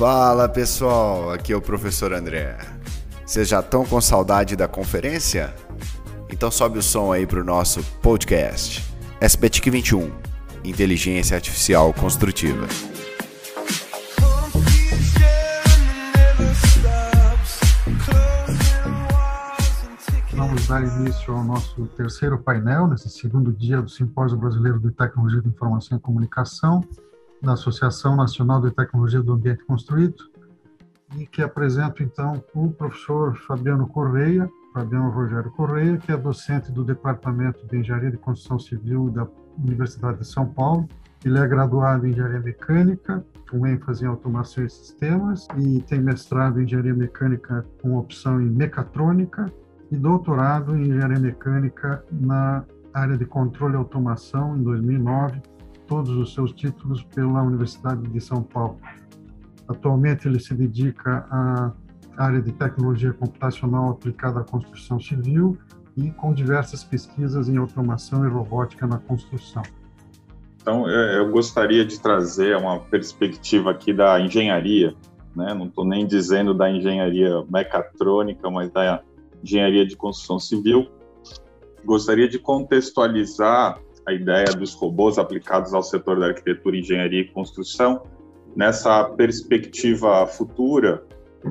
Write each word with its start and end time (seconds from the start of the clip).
Fala 0.00 0.48
pessoal, 0.48 1.30
aqui 1.30 1.52
é 1.52 1.56
o 1.56 1.60
professor 1.60 2.14
André. 2.14 2.56
Vocês 3.22 3.46
já 3.46 3.60
estão 3.60 3.84
com 3.84 4.00
saudade 4.00 4.56
da 4.56 4.66
conferência? 4.66 5.54
Então 6.30 6.50
sobe 6.50 6.78
o 6.78 6.82
som 6.82 7.12
aí 7.12 7.26
para 7.26 7.38
o 7.38 7.44
nosso 7.44 7.84
podcast. 8.00 8.82
SBTIC 9.20 9.68
21 9.68 10.10
Inteligência 10.64 11.34
Artificial 11.34 11.92
Construtiva. 11.92 12.66
Vamos 20.32 20.66
dar 20.66 20.82
início 20.82 21.34
ao 21.34 21.44
nosso 21.44 21.86
terceiro 21.88 22.38
painel, 22.38 22.88
nesse 22.88 23.10
segundo 23.10 23.52
dia 23.52 23.82
do 23.82 23.90
Simpósio 23.90 24.38
Brasileiro 24.38 24.80
de 24.80 24.92
Tecnologia 24.92 25.42
de 25.42 25.48
Informação 25.48 25.98
e 25.98 26.00
Comunicação, 26.00 26.82
da 27.42 27.52
Associação 27.52 28.16
Nacional 28.16 28.60
de 28.60 28.70
Tecnologia 28.70 29.22
do 29.22 29.32
Ambiente 29.32 29.64
Construído, 29.64 30.30
e 31.16 31.26
que 31.26 31.42
apresento 31.42 32.02
então 32.02 32.42
o 32.54 32.70
professor 32.70 33.36
Fabiano 33.46 33.86
Correia, 33.88 34.48
Fabiano 34.72 35.10
Rogério 35.10 35.50
Correia, 35.50 35.98
que 35.98 36.12
é 36.12 36.16
docente 36.16 36.70
do 36.70 36.84
Departamento 36.84 37.66
de 37.66 37.78
Engenharia 37.78 38.10
de 38.10 38.16
Construção 38.16 38.58
Civil 38.58 39.10
da 39.10 39.26
Universidade 39.58 40.18
de 40.18 40.26
São 40.26 40.46
Paulo. 40.46 40.88
Ele 41.24 41.38
é 41.38 41.46
graduado 41.46 42.06
em 42.06 42.10
Engenharia 42.10 42.40
Mecânica, 42.40 43.24
com 43.50 43.66
ênfase 43.66 44.04
em 44.04 44.08
automação 44.08 44.64
e 44.64 44.70
sistemas, 44.70 45.48
e 45.58 45.80
tem 45.82 46.00
mestrado 46.00 46.60
em 46.60 46.64
Engenharia 46.64 46.94
Mecânica 46.94 47.66
com 47.82 47.96
opção 47.96 48.40
em 48.40 48.48
Mecatrônica 48.48 49.46
e 49.90 49.96
doutorado 49.96 50.76
em 50.76 50.82
Engenharia 50.82 51.18
Mecânica 51.18 52.04
na 52.12 52.64
área 52.94 53.16
de 53.16 53.24
Controle 53.24 53.74
e 53.74 53.76
Automação 53.76 54.56
em 54.56 54.62
2009 54.62 55.42
todos 55.90 56.16
os 56.16 56.32
seus 56.32 56.52
títulos 56.52 57.02
pela 57.02 57.42
Universidade 57.42 58.08
de 58.08 58.20
São 58.20 58.44
Paulo. 58.44 58.78
Atualmente 59.66 60.28
ele 60.28 60.38
se 60.38 60.54
dedica 60.54 61.26
à 61.28 61.72
área 62.16 62.40
de 62.40 62.52
tecnologia 62.52 63.12
computacional 63.12 63.90
aplicada 63.90 64.40
à 64.40 64.44
construção 64.44 65.00
civil 65.00 65.58
e 65.96 66.12
com 66.12 66.32
diversas 66.32 66.84
pesquisas 66.84 67.48
em 67.48 67.56
automação 67.56 68.24
e 68.24 68.28
robótica 68.28 68.86
na 68.86 68.98
construção. 68.98 69.64
Então, 70.62 70.88
eu 70.88 71.28
gostaria 71.32 71.84
de 71.84 71.98
trazer 72.00 72.56
uma 72.56 72.78
perspectiva 72.78 73.72
aqui 73.72 73.92
da 73.92 74.20
engenharia, 74.20 74.94
né? 75.34 75.52
não 75.54 75.66
estou 75.66 75.84
nem 75.84 76.06
dizendo 76.06 76.54
da 76.54 76.70
engenharia 76.70 77.44
mecatrônica, 77.50 78.48
mas 78.48 78.70
da 78.70 79.02
engenharia 79.42 79.84
de 79.84 79.96
construção 79.96 80.38
civil. 80.38 80.88
Gostaria 81.84 82.28
de 82.28 82.38
contextualizar 82.38 83.80
a 84.10 84.12
ideia 84.12 84.46
dos 84.46 84.74
robôs 84.74 85.18
aplicados 85.18 85.72
ao 85.72 85.82
setor 85.82 86.18
da 86.18 86.26
arquitetura, 86.26 86.76
engenharia 86.76 87.20
e 87.20 87.28
construção 87.28 88.02
nessa 88.56 89.04
perspectiva 89.04 90.26
futura 90.26 91.04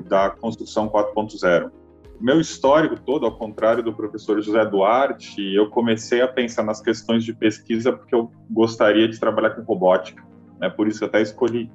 da 0.08 0.30
construção 0.30 0.90
4.0. 0.90 1.72
Meu 2.20 2.42
histórico 2.42 3.00
todo, 3.00 3.26
ao 3.26 3.38
contrário 3.38 3.82
do 3.82 3.94
professor 3.94 4.42
José 4.42 4.66
Duarte, 4.66 5.42
eu 5.56 5.70
comecei 5.70 6.22
a 6.22 6.28
pensar 6.28 6.64
nas 6.64 6.82
questões 6.82 7.24
de 7.24 7.34
pesquisa 7.34 7.94
porque 7.94 8.14
eu 8.14 8.30
gostaria 8.52 9.08
de 9.08 9.18
trabalhar 9.18 9.52
com 9.52 9.62
robótica. 9.62 10.22
Né? 10.60 10.70
Por 10.70 10.88
isso 10.88 11.04
eu 11.04 11.08
até 11.08 11.22
escolhi 11.22 11.72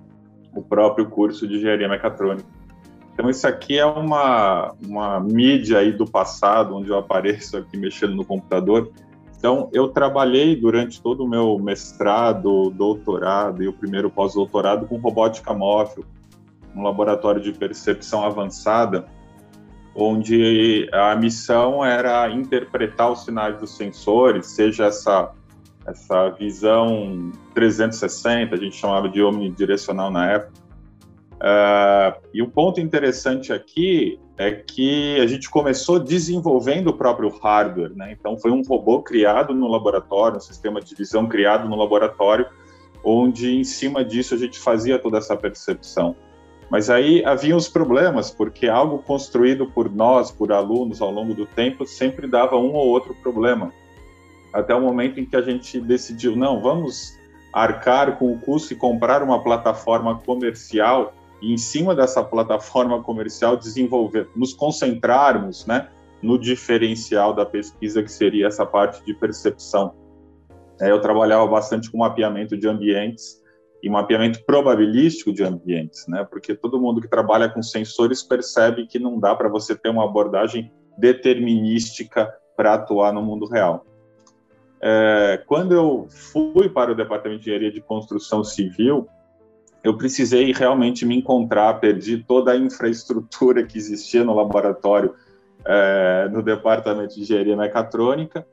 o 0.55 0.63
próprio 0.63 1.09
curso 1.09 1.49
de 1.49 1.57
engenharia 1.57 1.89
mecatrônica. 1.89 2.47
Então 3.15 3.31
isso 3.31 3.47
aqui 3.47 3.79
é 3.79 3.87
uma, 3.87 4.75
uma 4.87 5.19
mídia 5.19 5.79
aí 5.79 5.93
do 5.93 6.05
passado, 6.05 6.77
onde 6.77 6.91
eu 6.91 6.99
apareço 6.99 7.57
aqui 7.57 7.79
mexendo 7.79 8.15
no 8.15 8.25
computador, 8.25 8.93
então, 9.45 9.69
eu 9.75 9.89
trabalhei 9.89 10.57
durante 10.57 11.03
todo 11.03 11.23
o 11.23 11.29
meu 11.29 11.59
mestrado, 11.59 12.71
doutorado 12.71 13.63
e 13.63 13.69
o 13.69 13.75
primeiro 13.75 14.09
pós-doutorado 14.09 14.87
com 14.87 14.97
robótica 14.97 15.53
móvel, 15.53 16.03
um 16.75 16.83
laboratório 16.83 17.43
de 17.43 17.53
percepção 17.53 18.25
avançada, 18.25 19.05
onde 19.95 20.89
a 20.95 21.15
missão 21.15 21.85
era 21.85 22.31
interpretar 22.31 23.13
os 23.13 23.23
sinais 23.23 23.61
dos 23.61 23.77
sensores, 23.77 24.47
seja 24.47 24.87
essa 24.87 25.31
essa 25.87 26.31
visão 26.31 27.31
360, 27.53 28.55
a 28.55 28.59
gente 28.59 28.75
chamava 28.75 29.11
de 29.11 29.23
omnidirecional 29.23 30.11
na 30.11 30.31
época. 30.31 30.53
Uh, 31.35 32.19
e 32.33 32.41
o 32.41 32.49
ponto 32.49 32.81
interessante 32.81 33.53
aqui 33.53 34.19
é 34.37 34.51
que 34.51 35.21
a 35.21 35.27
gente 35.27 35.49
começou 35.49 35.99
desenvolvendo 35.99 36.89
o 36.89 36.93
próprio 36.93 37.29
hardware, 37.29 37.95
né? 37.95 38.17
Então 38.19 38.37
foi 38.37 38.51
um 38.51 38.63
robô 38.63 39.01
criado 39.01 39.55
no 39.55 39.69
laboratório, 39.69 40.39
um 40.39 40.41
sistema 40.41 40.81
de 40.81 40.95
visão 40.95 41.29
criado 41.29 41.69
no 41.69 41.77
laboratório, 41.77 42.47
onde 43.05 43.55
em 43.55 43.65
cima 43.65 44.05
disso 44.05 44.35
a 44.35 44.39
gente 44.39 44.59
fazia 44.59 44.99
toda 44.99 45.19
essa 45.19 45.37
percepção. 45.37 46.17
Mas 46.69 46.91
aí 46.91 47.25
havia 47.25 47.57
os 47.57 47.69
problemas, 47.69 48.31
porque 48.31 48.67
algo 48.67 48.99
construído 48.99 49.71
por 49.71 49.95
nós, 49.95 50.31
por 50.31 50.51
alunos 50.51 51.01
ao 51.01 51.11
longo 51.11 51.35
do 51.35 51.47
tempo, 51.47 51.87
sempre 51.87 52.27
dava 52.27 52.57
um 52.57 52.73
ou 52.73 52.89
outro 52.89 53.15
problema. 53.15 53.73
Até 54.53 54.75
o 54.75 54.81
momento 54.81 55.21
em 55.21 55.27
que 55.27 55.37
a 55.37 55.43
gente 55.43 55.81
decidiu, 55.81 56.35
não, 56.35 56.61
vamos 56.61 57.17
arcar 57.53 58.19
com 58.19 58.33
o 58.33 58.41
custo 58.41 58.73
e 58.73 58.77
comprar 58.77 59.23
uma 59.23 59.43
plataforma 59.43 60.19
comercial 60.19 61.15
e 61.41 61.53
em 61.53 61.57
cima 61.57 61.95
dessa 61.95 62.23
plataforma 62.23 63.03
comercial 63.03 63.57
desenvolver, 63.57 64.29
nos 64.35 64.53
concentrarmos, 64.53 65.67
né, 65.67 65.89
no 66.23 66.39
diferencial 66.39 67.35
da 67.35 67.45
pesquisa 67.45 68.03
que 68.03 68.11
seria 68.11 68.47
essa 68.47 68.65
parte 68.65 69.05
de 69.05 69.13
percepção. 69.15 69.95
É, 70.81 70.91
eu 70.91 71.01
trabalhava 71.01 71.47
bastante 71.47 71.91
com 71.91 71.99
mapeamento 71.99 72.57
de 72.57 72.67
ambientes 72.67 73.43
e 73.83 73.91
mapeamento 73.91 74.43
probabilístico 74.45 75.33
de 75.33 75.45
ambientes, 75.45 76.07
né? 76.09 76.27
Porque 76.29 76.55
todo 76.55 76.81
mundo 76.81 77.03
que 77.03 77.09
trabalha 77.09 77.49
com 77.51 77.63
sensores 77.63 78.23
percebe 78.23 78.87
que 78.87 78.99
não 78.99 79.21
dá 79.21 79.35
para 79.35 79.49
você 79.49 79.77
ter 79.77 79.91
uma 79.91 80.05
abordagem 80.05 80.73
determinística 80.97 82.33
para 82.57 82.75
atuar 82.75 83.13
no 83.13 83.23
mundo 83.23 83.47
real. 83.47 83.85
É, 84.81 85.43
quando 85.47 85.73
eu 85.73 86.07
fui 86.11 86.69
para 86.69 86.93
o 86.93 86.95
departamento 86.95 87.43
de 87.43 87.51
engenharia 87.51 87.73
de 87.73 87.81
construção 87.81 88.43
civil, 88.43 89.07
eu 89.85 89.97
precisei 89.99 90.51
realmente 90.51 91.05
me 91.05 91.15
encontrar, 91.15 91.75
perdi 91.75 92.17
toda 92.17 92.53
a 92.53 92.57
infraestrutura 92.57 93.63
que 93.63 93.77
existia 93.77 94.25
no 94.25 94.35
laboratório, 94.35 95.15
é, 95.63 96.27
no 96.33 96.43
departamento 96.43 97.15
de 97.15 97.21
engenharia 97.21 97.55
mecatrônica, 97.55 98.47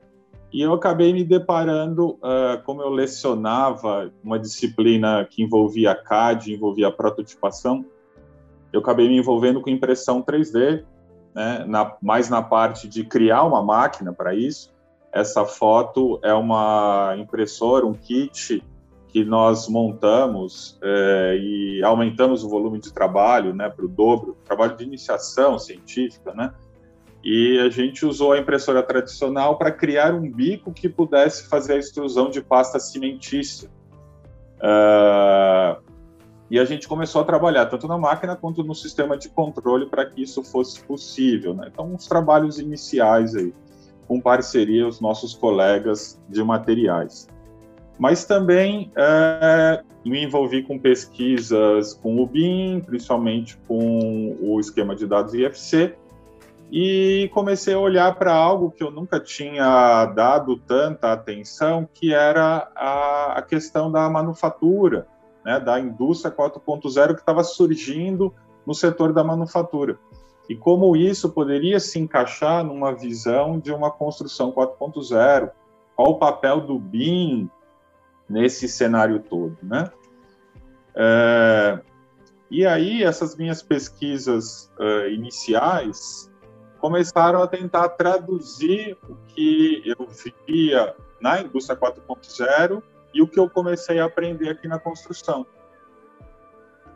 e 0.52 0.60
eu 0.60 0.74
acabei 0.74 1.14
me 1.14 1.24
deparando, 1.24 2.10
uh, 2.16 2.62
como 2.66 2.82
eu 2.82 2.90
lecionava 2.90 4.12
uma 4.22 4.38
disciplina 4.38 5.26
que 5.28 5.42
envolvia 5.42 5.94
CAD, 5.94 6.52
envolvia 6.52 6.90
prototipação, 6.90 7.82
eu 8.70 8.80
acabei 8.80 9.08
me 9.08 9.16
envolvendo 9.16 9.62
com 9.62 9.70
impressão 9.70 10.22
3D, 10.22 10.84
né, 11.34 11.64
na, 11.66 11.96
mais 12.02 12.28
na 12.28 12.42
parte 12.42 12.86
de 12.86 13.02
criar 13.02 13.44
uma 13.44 13.62
máquina 13.62 14.12
para 14.12 14.34
isso. 14.34 14.70
Essa 15.10 15.46
foto 15.46 16.20
é 16.22 16.34
uma 16.34 17.14
impressora, 17.18 17.86
um 17.86 17.94
kit 17.94 18.62
que 19.12 19.22
nós 19.26 19.68
montamos 19.68 20.78
é, 20.82 21.36
e 21.38 21.84
aumentamos 21.84 22.42
o 22.42 22.48
volume 22.48 22.80
de 22.80 22.90
trabalho 22.90 23.54
né, 23.54 23.68
para 23.68 23.84
o 23.84 23.88
dobro, 23.88 24.38
trabalho 24.42 24.74
de 24.74 24.84
iniciação 24.84 25.58
científica, 25.58 26.32
né? 26.32 26.54
E 27.22 27.58
a 27.60 27.68
gente 27.68 28.06
usou 28.06 28.32
a 28.32 28.38
impressora 28.38 28.82
tradicional 28.82 29.58
para 29.58 29.70
criar 29.70 30.14
um 30.14 30.28
bico 30.28 30.72
que 30.72 30.88
pudesse 30.88 31.46
fazer 31.46 31.74
a 31.74 31.76
extrusão 31.76 32.30
de 32.30 32.40
pasta 32.40 32.80
cimentícia. 32.80 33.70
Uh, 34.56 35.80
e 36.50 36.58
a 36.58 36.64
gente 36.64 36.88
começou 36.88 37.20
a 37.20 37.24
trabalhar 37.24 37.66
tanto 37.66 37.86
na 37.86 37.96
máquina 37.96 38.34
quanto 38.34 38.64
no 38.64 38.74
sistema 38.74 39.16
de 39.16 39.28
controle 39.28 39.86
para 39.86 40.04
que 40.06 40.22
isso 40.22 40.42
fosse 40.42 40.82
possível. 40.82 41.54
Né? 41.54 41.68
Então, 41.72 41.92
uns 41.92 42.08
trabalhos 42.08 42.58
iniciais 42.58 43.36
aí, 43.36 43.54
com 44.08 44.20
parceria 44.20 44.88
os 44.88 45.00
nossos 45.00 45.32
colegas 45.32 46.20
de 46.28 46.42
materiais 46.42 47.28
mas 48.02 48.24
também 48.24 48.90
é, 48.96 49.80
me 50.04 50.24
envolvi 50.24 50.64
com 50.64 50.76
pesquisas 50.76 51.94
com 51.94 52.20
o 52.20 52.26
BIM, 52.26 52.80
principalmente 52.80 53.56
com 53.68 54.36
o 54.40 54.58
esquema 54.58 54.96
de 54.96 55.06
dados 55.06 55.34
IFC, 55.34 55.94
e 56.68 57.30
comecei 57.32 57.74
a 57.74 57.78
olhar 57.78 58.12
para 58.16 58.34
algo 58.34 58.72
que 58.72 58.82
eu 58.82 58.90
nunca 58.90 59.20
tinha 59.20 60.04
dado 60.06 60.56
tanta 60.56 61.12
atenção, 61.12 61.88
que 61.94 62.12
era 62.12 62.72
a, 62.74 63.34
a 63.38 63.42
questão 63.42 63.88
da 63.88 64.10
manufatura, 64.10 65.06
né, 65.44 65.60
da 65.60 65.78
indústria 65.78 66.34
4.0 66.34 67.14
que 67.14 67.20
estava 67.20 67.44
surgindo 67.44 68.34
no 68.66 68.74
setor 68.74 69.12
da 69.12 69.22
manufatura. 69.22 69.96
E 70.48 70.56
como 70.56 70.96
isso 70.96 71.30
poderia 71.30 71.78
se 71.78 72.00
encaixar 72.00 72.64
numa 72.64 72.92
visão 72.92 73.60
de 73.60 73.70
uma 73.70 73.92
construção 73.92 74.50
4.0, 74.50 75.52
qual 75.94 76.10
o 76.10 76.18
papel 76.18 76.62
do 76.62 76.80
BIM 76.80 77.48
nesse 78.32 78.66
cenário 78.66 79.20
todo, 79.20 79.56
né? 79.62 79.90
É, 80.94 81.78
e 82.50 82.66
aí 82.66 83.02
essas 83.02 83.36
minhas 83.36 83.62
pesquisas 83.62 84.72
uh, 84.78 85.08
iniciais 85.08 86.30
começaram 86.80 87.42
a 87.42 87.46
tentar 87.46 87.90
traduzir 87.90 88.96
o 89.08 89.14
que 89.28 89.82
eu 89.86 90.08
via 90.46 90.94
na 91.20 91.40
indústria 91.40 91.78
4.0 91.78 92.82
e 93.14 93.22
o 93.22 93.28
que 93.28 93.38
eu 93.38 93.48
comecei 93.48 94.00
a 94.00 94.06
aprender 94.06 94.48
aqui 94.48 94.66
na 94.66 94.78
construção. 94.78 95.46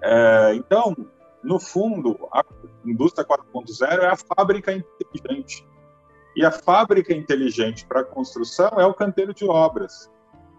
É, 0.00 0.54
então, 0.54 0.96
no 1.42 1.60
fundo, 1.60 2.18
a 2.32 2.42
indústria 2.84 3.26
4.0 3.26 4.02
é 4.02 4.06
a 4.06 4.16
fábrica 4.16 4.72
inteligente. 4.72 5.66
E 6.34 6.44
a 6.44 6.50
fábrica 6.50 7.14
inteligente 7.14 7.86
para 7.86 8.04
construção 8.04 8.68
é 8.78 8.84
o 8.84 8.92
canteiro 8.92 9.32
de 9.32 9.44
obras. 9.44 10.10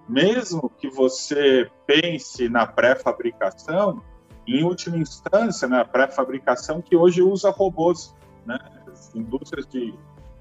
Mesmo 0.07 0.69
que 0.69 0.89
você 0.89 1.69
pense 1.85 2.47
na 2.47 2.65
pré-fabricação, 2.65 4.01
em 4.47 4.63
última 4.63 4.97
instância, 4.97 5.67
na 5.67 5.83
pré-fabricação 5.83 6.81
que 6.81 6.95
hoje 6.95 7.21
usa 7.21 7.49
robôs, 7.49 8.15
né? 8.45 8.57
As 8.87 9.13
indústrias 9.13 9.67
de 9.67 9.93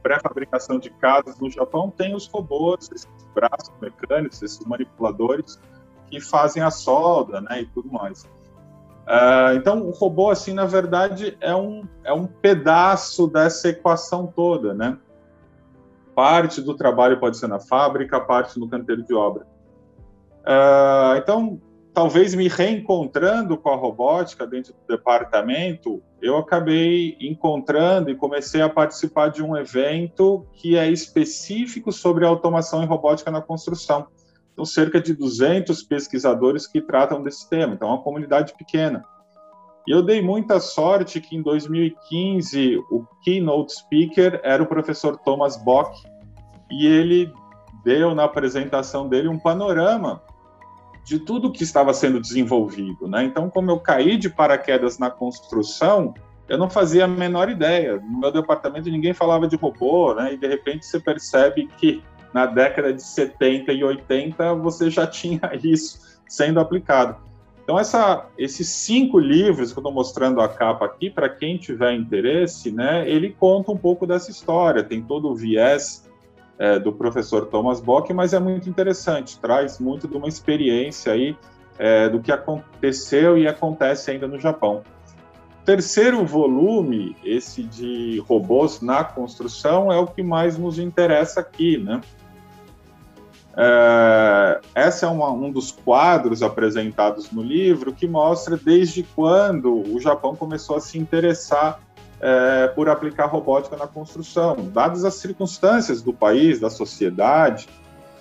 pré-fabricação 0.02 0.78
de 0.78 0.88
casas 0.90 1.36
no 1.40 1.50
Japão 1.50 1.90
têm 1.90 2.14
os 2.14 2.28
robôs, 2.28 2.88
esses 2.92 3.08
braços 3.34 3.74
mecânicos, 3.80 4.40
esses 4.40 4.64
manipuladores 4.64 5.60
que 6.08 6.20
fazem 6.20 6.62
a 6.62 6.70
solda, 6.70 7.40
né, 7.40 7.62
e 7.62 7.66
tudo 7.66 7.90
mais. 7.90 8.22
Uh, 8.22 9.56
então, 9.56 9.82
o 9.82 9.90
robô, 9.90 10.30
assim, 10.30 10.52
na 10.52 10.64
verdade, 10.64 11.36
é 11.40 11.54
um, 11.54 11.82
é 12.04 12.12
um 12.12 12.26
pedaço 12.26 13.26
dessa 13.26 13.68
equação 13.68 14.28
toda, 14.28 14.74
né? 14.74 14.96
Parte 16.14 16.60
do 16.60 16.74
trabalho 16.74 17.18
pode 17.18 17.36
ser 17.36 17.48
na 17.48 17.58
fábrica, 17.58 18.20
parte 18.20 18.58
no 18.60 18.68
canteiro 18.68 19.02
de 19.02 19.12
obra. 19.12 19.46
Uh, 20.46 21.16
então, 21.16 21.60
talvez 21.93 22.34
me 22.34 22.46
reencontrando 22.46 23.56
com 23.56 23.70
a 23.70 23.75
robótica 23.75 24.46
dentro 24.46 24.72
do 24.75 24.96
departamento, 24.96 26.00
eu 26.22 26.37
acabei 26.37 27.16
encontrando 27.20 28.10
e 28.10 28.14
comecei 28.14 28.62
a 28.62 28.69
participar 28.69 29.28
de 29.28 29.43
um 29.43 29.56
evento 29.56 30.46
que 30.52 30.76
é 30.76 30.88
específico 30.88 31.90
sobre 31.90 32.25
automação 32.25 32.82
e 32.82 32.87
robótica 32.87 33.31
na 33.31 33.40
construção. 33.40 34.06
Então, 34.52 34.64
cerca 34.64 35.00
de 35.00 35.12
200 35.14 35.82
pesquisadores 35.82 36.66
que 36.66 36.81
tratam 36.81 37.22
desse 37.22 37.49
tema. 37.49 37.75
Então, 37.75 37.88
é 37.88 37.92
uma 37.92 38.02
comunidade 38.02 38.54
pequena. 38.54 39.04
E 39.87 39.90
eu 39.90 40.02
dei 40.02 40.20
muita 40.20 40.60
sorte 40.60 41.20
que 41.20 41.37
em 41.37 41.42
2015 41.42 42.76
o 42.90 43.04
keynote 43.22 43.72
speaker 43.72 44.40
era 44.42 44.62
o 44.62 44.66
professor 44.66 45.16
Thomas 45.19 45.56
Bock 45.56 45.96
e 46.70 46.87
ele 46.87 47.32
deu 47.84 48.14
na 48.14 48.25
apresentação 48.25 49.08
dele 49.08 49.28
um 49.28 49.38
panorama 49.38 50.20
de 51.06 51.20
tudo 51.20 51.53
que 51.53 51.62
estava 51.62 51.94
sendo 51.94 52.20
desenvolvido, 52.20 53.06
né? 53.06 53.23
Então, 53.23 53.49
como 53.49 53.70
eu 53.70 53.79
caí 53.79 54.17
de 54.17 54.29
paraquedas 54.29 54.99
na 54.99 55.08
construção, 55.08 56.12
eu 56.49 56.58
não 56.58 56.69
fazia 56.69 57.05
a 57.05 57.08
menor 57.08 57.49
ideia. 57.49 58.00
No 58.00 58.19
meu 58.19 58.32
departamento 58.32 58.91
ninguém 58.91 59.14
falava 59.14 59.47
de 59.47 59.55
robô, 59.55 60.12
né? 60.14 60.35
E 60.35 60.37
de 60.37 60.49
repente 60.49 60.85
você 60.85 60.99
percebe 60.99 61.69
que 61.79 62.03
na 62.35 62.44
década 62.44 62.93
de 62.93 63.00
70 63.05 63.73
e 63.73 63.85
80 63.85 64.55
você 64.55 64.91
já 64.91 65.06
tinha 65.08 65.41
isso 65.62 66.19
sendo 66.29 66.58
aplicado. 66.58 67.25
Então, 67.62 67.79
essa, 67.79 68.26
esses 68.37 68.69
cinco 68.69 69.17
livros 69.17 69.73
que 69.73 69.79
eu 69.79 69.82
estou 69.82 69.93
mostrando 69.93 70.41
a 70.41 70.49
capa 70.49 70.87
aqui, 70.87 71.09
para 71.09 71.29
quem 71.29 71.56
tiver 71.56 71.94
interesse, 71.94 72.73
né, 72.73 73.09
ele 73.09 73.31
conta 73.31 73.70
um 73.70 73.76
pouco 73.76 74.09
dessa 74.09 74.31
história, 74.31 74.82
tem 74.82 75.02
todo 75.02 75.29
o 75.29 75.37
viés 75.37 76.06
é, 76.58 76.79
do 76.79 76.93
professor 76.93 77.47
Thomas 77.47 77.81
Bock, 77.81 78.12
mas 78.12 78.32
é 78.32 78.38
muito 78.38 78.69
interessante, 78.69 79.38
traz 79.38 79.79
muito 79.79 80.08
de 80.08 80.17
uma 80.17 80.29
experiência 80.29 81.12
aí 81.12 81.37
é, 81.79 82.08
do 82.08 82.20
que 82.20 82.32
aconteceu 82.32 83.37
e 83.37 83.47
acontece 83.47 84.11
ainda 84.11 84.26
no 84.26 84.38
Japão. 84.38 84.82
Terceiro 85.64 86.25
volume, 86.25 87.17
esse 87.25 87.62
de 87.62 88.23
robôs 88.29 88.81
na 88.81 89.03
construção, 89.03 89.91
é 89.91 89.99
o 89.99 90.06
que 90.06 90.23
mais 90.23 90.56
nos 90.56 90.79
interessa 90.79 91.41
aqui, 91.41 91.76
né? 91.76 92.00
É, 93.59 94.61
essa 94.75 95.06
é 95.06 95.09
uma, 95.09 95.31
um 95.31 95.50
dos 95.50 95.73
quadros 95.73 96.43
apresentados 96.43 97.31
no 97.31 97.43
livro 97.43 97.93
que 97.93 98.06
mostra 98.06 98.56
desde 98.56 99.02
quando 99.02 99.82
o 99.93 99.99
Japão 99.99 100.37
começou 100.37 100.76
a 100.76 100.81
se 100.81 100.99
interessar 100.99 101.81
é, 102.20 102.68
por 102.68 102.88
aplicar 102.88 103.26
robótica 103.26 103.76
na 103.76 103.86
construção, 103.86 104.56
dadas 104.72 105.04
as 105.04 105.14
circunstâncias 105.14 106.02
do 106.02 106.12
país, 106.12 106.58
da 106.58 106.70
sociedade, 106.70 107.68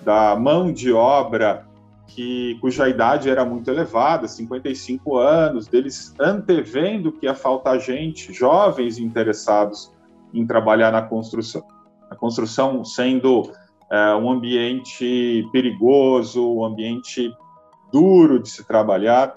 da 0.01 0.35
mão 0.35 0.71
de 0.71 0.91
obra 0.91 1.65
que, 2.07 2.57
cuja 2.61 2.87
idade 2.87 3.29
era 3.29 3.43
muito 3.43 3.69
elevada, 3.69 4.27
55 4.27 5.17
anos, 5.17 5.67
deles 5.67 6.13
antevendo 6.19 7.11
que 7.11 7.25
ia 7.25 7.33
faltar 7.33 7.79
gente, 7.79 8.31
jovens 8.31 8.97
interessados 8.97 9.91
em 10.33 10.45
trabalhar 10.45 10.91
na 10.91 11.01
construção. 11.01 11.63
A 12.09 12.15
construção 12.15 12.83
sendo 12.83 13.51
é, 13.91 14.15
um 14.15 14.29
ambiente 14.29 15.47
perigoso, 15.51 16.55
um 16.55 16.63
ambiente 16.63 17.31
duro 17.91 18.41
de 18.41 18.49
se 18.49 18.65
trabalhar. 18.65 19.35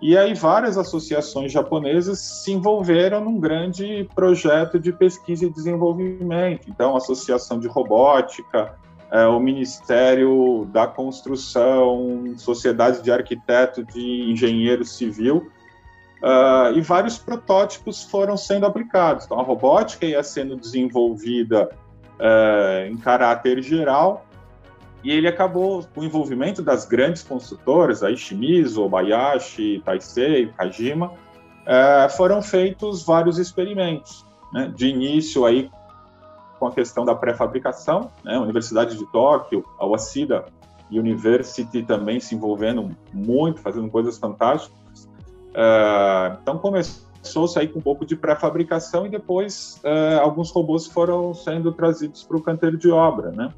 E 0.00 0.16
aí 0.16 0.32
várias 0.32 0.78
associações 0.78 1.52
japonesas 1.52 2.18
se 2.18 2.52
envolveram 2.52 3.22
num 3.22 3.38
grande 3.38 4.08
projeto 4.14 4.78
de 4.78 4.92
pesquisa 4.92 5.44
e 5.44 5.50
desenvolvimento. 5.50 6.70
Então, 6.70 6.94
a 6.94 6.98
Associação 6.98 7.60
de 7.60 7.68
Robótica, 7.68 8.74
é, 9.10 9.26
o 9.26 9.38
Ministério 9.38 10.66
da 10.72 10.86
Construção, 10.86 12.32
Sociedade 12.38 13.02
de 13.02 13.12
Arquiteto 13.12 13.84
de 13.84 14.30
Engenheiro 14.30 14.84
Civil, 14.86 15.50
uh, 16.22 16.72
e 16.74 16.80
vários 16.80 17.18
protótipos 17.18 18.02
foram 18.04 18.36
sendo 18.36 18.64
aplicados. 18.64 19.26
Então, 19.26 19.38
a 19.38 19.42
robótica 19.42 20.06
ia 20.06 20.22
sendo 20.22 20.56
desenvolvida 20.56 21.68
uh, 22.18 22.90
em 22.90 22.96
caráter 22.96 23.62
geral, 23.62 24.24
e 25.02 25.10
ele 25.10 25.26
acabou 25.26 25.84
com 25.94 26.00
o 26.00 26.04
envolvimento 26.04 26.62
das 26.62 26.84
grandes 26.84 27.22
construtoras, 27.22 28.02
a 28.02 28.14
Shimizu, 28.14 28.82
Obayashi, 28.82 29.82
Taisei, 29.84 30.48
Kajima, 30.48 31.08
uh, 31.08 32.10
foram 32.16 32.42
feitos 32.42 33.02
vários 33.04 33.38
experimentos. 33.38 34.24
Né? 34.52 34.72
De 34.74 34.88
início 34.88 35.44
aí 35.44 35.70
com 36.58 36.66
a 36.66 36.72
questão 36.72 37.04
da 37.04 37.14
pré-fabricação, 37.14 38.10
né? 38.22 38.36
a 38.36 38.40
Universidade 38.40 38.96
de 38.98 39.06
Tóquio, 39.10 39.64
a 39.78 39.86
Waseda 39.86 40.44
University 40.90 41.82
também 41.82 42.20
se 42.20 42.34
envolvendo 42.34 42.90
muito, 43.12 43.60
fazendo 43.60 43.88
coisas 43.88 44.18
fantásticas. 44.18 45.08
Uh, 45.50 46.36
então 46.42 46.58
começou 46.58 47.10
começou-se 47.20 47.58
aí 47.58 47.68
com 47.68 47.78
um 47.78 47.82
pouco 47.82 48.04
de 48.04 48.16
pré-fabricação 48.16 49.06
e 49.06 49.10
depois 49.10 49.80
uh, 49.84 50.20
alguns 50.20 50.50
robôs 50.50 50.86
foram 50.86 51.34
sendo 51.34 51.70
trazidos 51.72 52.22
para 52.22 52.36
o 52.36 52.42
canteiro 52.42 52.78
de 52.78 52.90
obra, 52.90 53.30
né? 53.30 53.52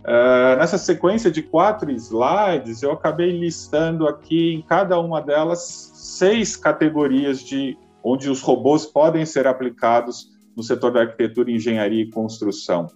Uh, 0.00 0.56
nessa 0.58 0.78
sequência 0.78 1.30
de 1.30 1.42
quatro 1.42 1.90
slides, 1.90 2.82
eu 2.82 2.92
acabei 2.92 3.38
listando 3.38 4.08
aqui 4.08 4.54
em 4.54 4.62
cada 4.62 4.98
uma 4.98 5.20
delas 5.20 5.92
seis 5.94 6.56
categorias 6.56 7.42
de 7.42 7.76
onde 8.02 8.30
os 8.30 8.40
robôs 8.40 8.86
podem 8.86 9.26
ser 9.26 9.46
aplicados 9.46 10.30
no 10.56 10.62
setor 10.62 10.92
da 10.92 11.00
arquitetura, 11.00 11.50
engenharia 11.50 12.02
e 12.02 12.10
construção, 12.10 12.86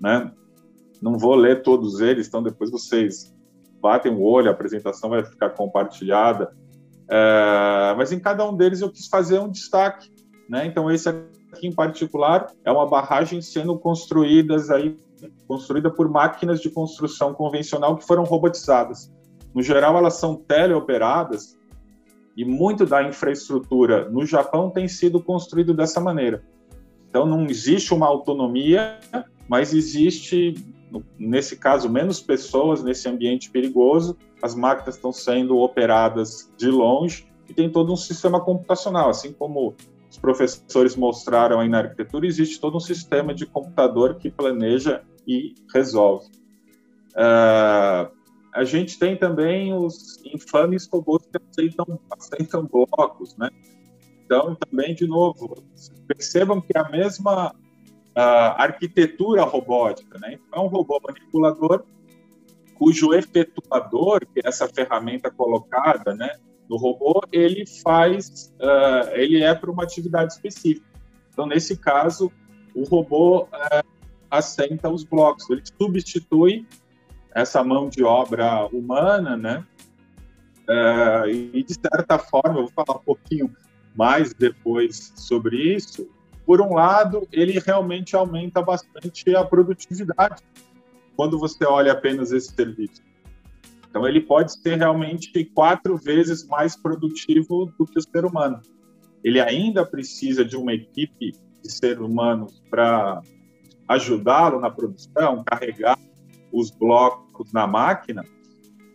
né? 0.00 0.30
Não 1.00 1.18
vou 1.18 1.34
ler 1.34 1.62
todos 1.62 2.00
eles, 2.00 2.28
então 2.28 2.42
depois 2.42 2.70
vocês 2.70 3.34
batem 3.80 4.12
o 4.12 4.22
olho, 4.22 4.48
a 4.48 4.52
apresentação 4.52 5.10
vai 5.10 5.24
ficar 5.24 5.50
compartilhada. 5.50 6.54
É, 7.10 7.94
mas 7.96 8.12
em 8.12 8.20
cada 8.20 8.48
um 8.48 8.56
deles 8.56 8.80
eu 8.80 8.90
quis 8.90 9.08
fazer 9.08 9.40
um 9.40 9.50
destaque. 9.50 10.10
Né? 10.48 10.66
Então, 10.66 10.90
esse 10.90 11.08
aqui 11.52 11.66
em 11.66 11.72
particular 11.72 12.50
é 12.64 12.72
uma 12.72 12.86
barragem 12.86 13.40
sendo 13.42 13.78
construídas 13.78 14.70
aí, 14.70 14.96
construída 15.46 15.90
por 15.90 16.08
máquinas 16.08 16.60
de 16.60 16.70
construção 16.70 17.34
convencional 17.34 17.96
que 17.96 18.06
foram 18.06 18.24
robotizadas. 18.24 19.12
No 19.54 19.62
geral, 19.62 19.96
elas 19.96 20.14
são 20.14 20.34
teleoperadas 20.34 21.58
e 22.36 22.44
muito 22.44 22.86
da 22.86 23.02
infraestrutura 23.02 24.08
no 24.08 24.24
Japão 24.24 24.70
tem 24.70 24.88
sido 24.88 25.22
construído 25.22 25.74
dessa 25.74 26.00
maneira. 26.00 26.42
Então, 27.08 27.26
não 27.26 27.44
existe 27.44 27.92
uma 27.92 28.06
autonomia, 28.06 28.98
mas 29.46 29.74
existe 29.74 30.54
nesse 31.18 31.56
caso, 31.56 31.88
menos 31.88 32.20
pessoas 32.20 32.82
nesse 32.82 33.08
ambiente 33.08 33.50
perigoso, 33.50 34.16
as 34.42 34.54
máquinas 34.54 34.96
estão 34.96 35.12
sendo 35.12 35.58
operadas 35.58 36.52
de 36.56 36.68
longe 36.68 37.26
e 37.48 37.54
tem 37.54 37.70
todo 37.70 37.92
um 37.92 37.96
sistema 37.96 38.40
computacional, 38.40 39.08
assim 39.08 39.32
como 39.32 39.74
os 40.12 40.18
professores 40.18 40.94
mostraram 40.94 41.58
aí 41.58 41.70
na 41.70 41.78
arquitetura, 41.78 42.26
existe 42.26 42.60
todo 42.60 42.76
um 42.76 42.80
sistema 42.80 43.34
de 43.34 43.46
computador 43.46 44.16
que 44.16 44.30
planeja 44.30 45.02
e 45.26 45.54
resolve. 45.72 46.26
Uh, 47.12 48.12
a 48.52 48.64
gente 48.64 48.98
tem 48.98 49.16
também 49.16 49.72
os 49.72 50.22
infames 50.26 50.86
robôs 50.86 51.24
que 51.24 51.38
aceitam, 51.38 51.98
aceitam 52.10 52.66
blocos, 52.66 53.34
né? 53.38 53.48
Então, 54.26 54.54
também, 54.54 54.94
de 54.94 55.06
novo, 55.06 55.62
percebam 56.06 56.60
que 56.60 56.76
a 56.76 56.86
mesma 56.90 57.50
uh, 57.50 58.52
arquitetura 58.58 59.42
robótica. 59.44 60.18
Né? 60.18 60.34
Então, 60.34 60.62
é 60.62 60.66
um 60.66 60.68
robô 60.68 61.00
manipulador 61.06 61.84
cujo 62.74 63.14
efetuador, 63.14 64.20
que 64.26 64.40
é 64.40 64.48
essa 64.48 64.68
ferramenta 64.68 65.30
colocada 65.30 66.14
né, 66.14 66.36
no 66.72 66.78
robô, 66.78 67.20
ele 67.30 67.66
faz, 67.66 68.50
uh, 68.58 69.10
ele 69.12 69.42
é 69.42 69.54
para 69.54 69.70
uma 69.70 69.82
atividade 69.82 70.32
específica. 70.32 70.86
Então, 71.30 71.46
nesse 71.46 71.76
caso, 71.76 72.32
o 72.74 72.84
robô 72.84 73.42
uh, 73.42 73.86
assenta 74.30 74.88
os 74.88 75.04
blocos, 75.04 75.50
ele 75.50 75.62
substitui 75.78 76.66
essa 77.34 77.62
mão 77.62 77.90
de 77.90 78.02
obra 78.02 78.66
humana, 78.72 79.36
né? 79.36 79.66
Uh, 80.66 81.28
e 81.28 81.62
de 81.62 81.74
certa 81.74 82.18
forma, 82.18 82.60
eu 82.60 82.68
vou 82.68 82.72
falar 82.86 82.98
um 82.98 83.04
pouquinho 83.04 83.54
mais 83.94 84.32
depois 84.32 85.12
sobre 85.14 85.74
isso, 85.74 86.08
por 86.46 86.62
um 86.62 86.72
lado, 86.72 87.28
ele 87.30 87.58
realmente 87.58 88.16
aumenta 88.16 88.62
bastante 88.62 89.36
a 89.36 89.44
produtividade 89.44 90.42
quando 91.14 91.38
você 91.38 91.66
olha 91.66 91.92
apenas 91.92 92.32
esse 92.32 92.54
serviço. 92.54 93.02
Então, 93.92 94.08
ele 94.08 94.22
pode 94.22 94.54
ser 94.54 94.78
realmente 94.78 95.44
quatro 95.54 95.98
vezes 95.98 96.46
mais 96.46 96.74
produtivo 96.74 97.70
do 97.78 97.86
que 97.86 97.98
o 97.98 98.02
ser 98.02 98.24
humano. 98.24 98.58
Ele 99.22 99.38
ainda 99.38 99.84
precisa 99.84 100.42
de 100.42 100.56
uma 100.56 100.72
equipe 100.72 101.32
de 101.62 101.70
seres 101.70 101.98
humanos 101.98 102.58
para 102.70 103.20
ajudá-lo 103.86 104.58
na 104.60 104.70
produção, 104.70 105.44
carregar 105.44 105.98
os 106.50 106.70
blocos 106.70 107.52
na 107.52 107.66
máquina, 107.66 108.24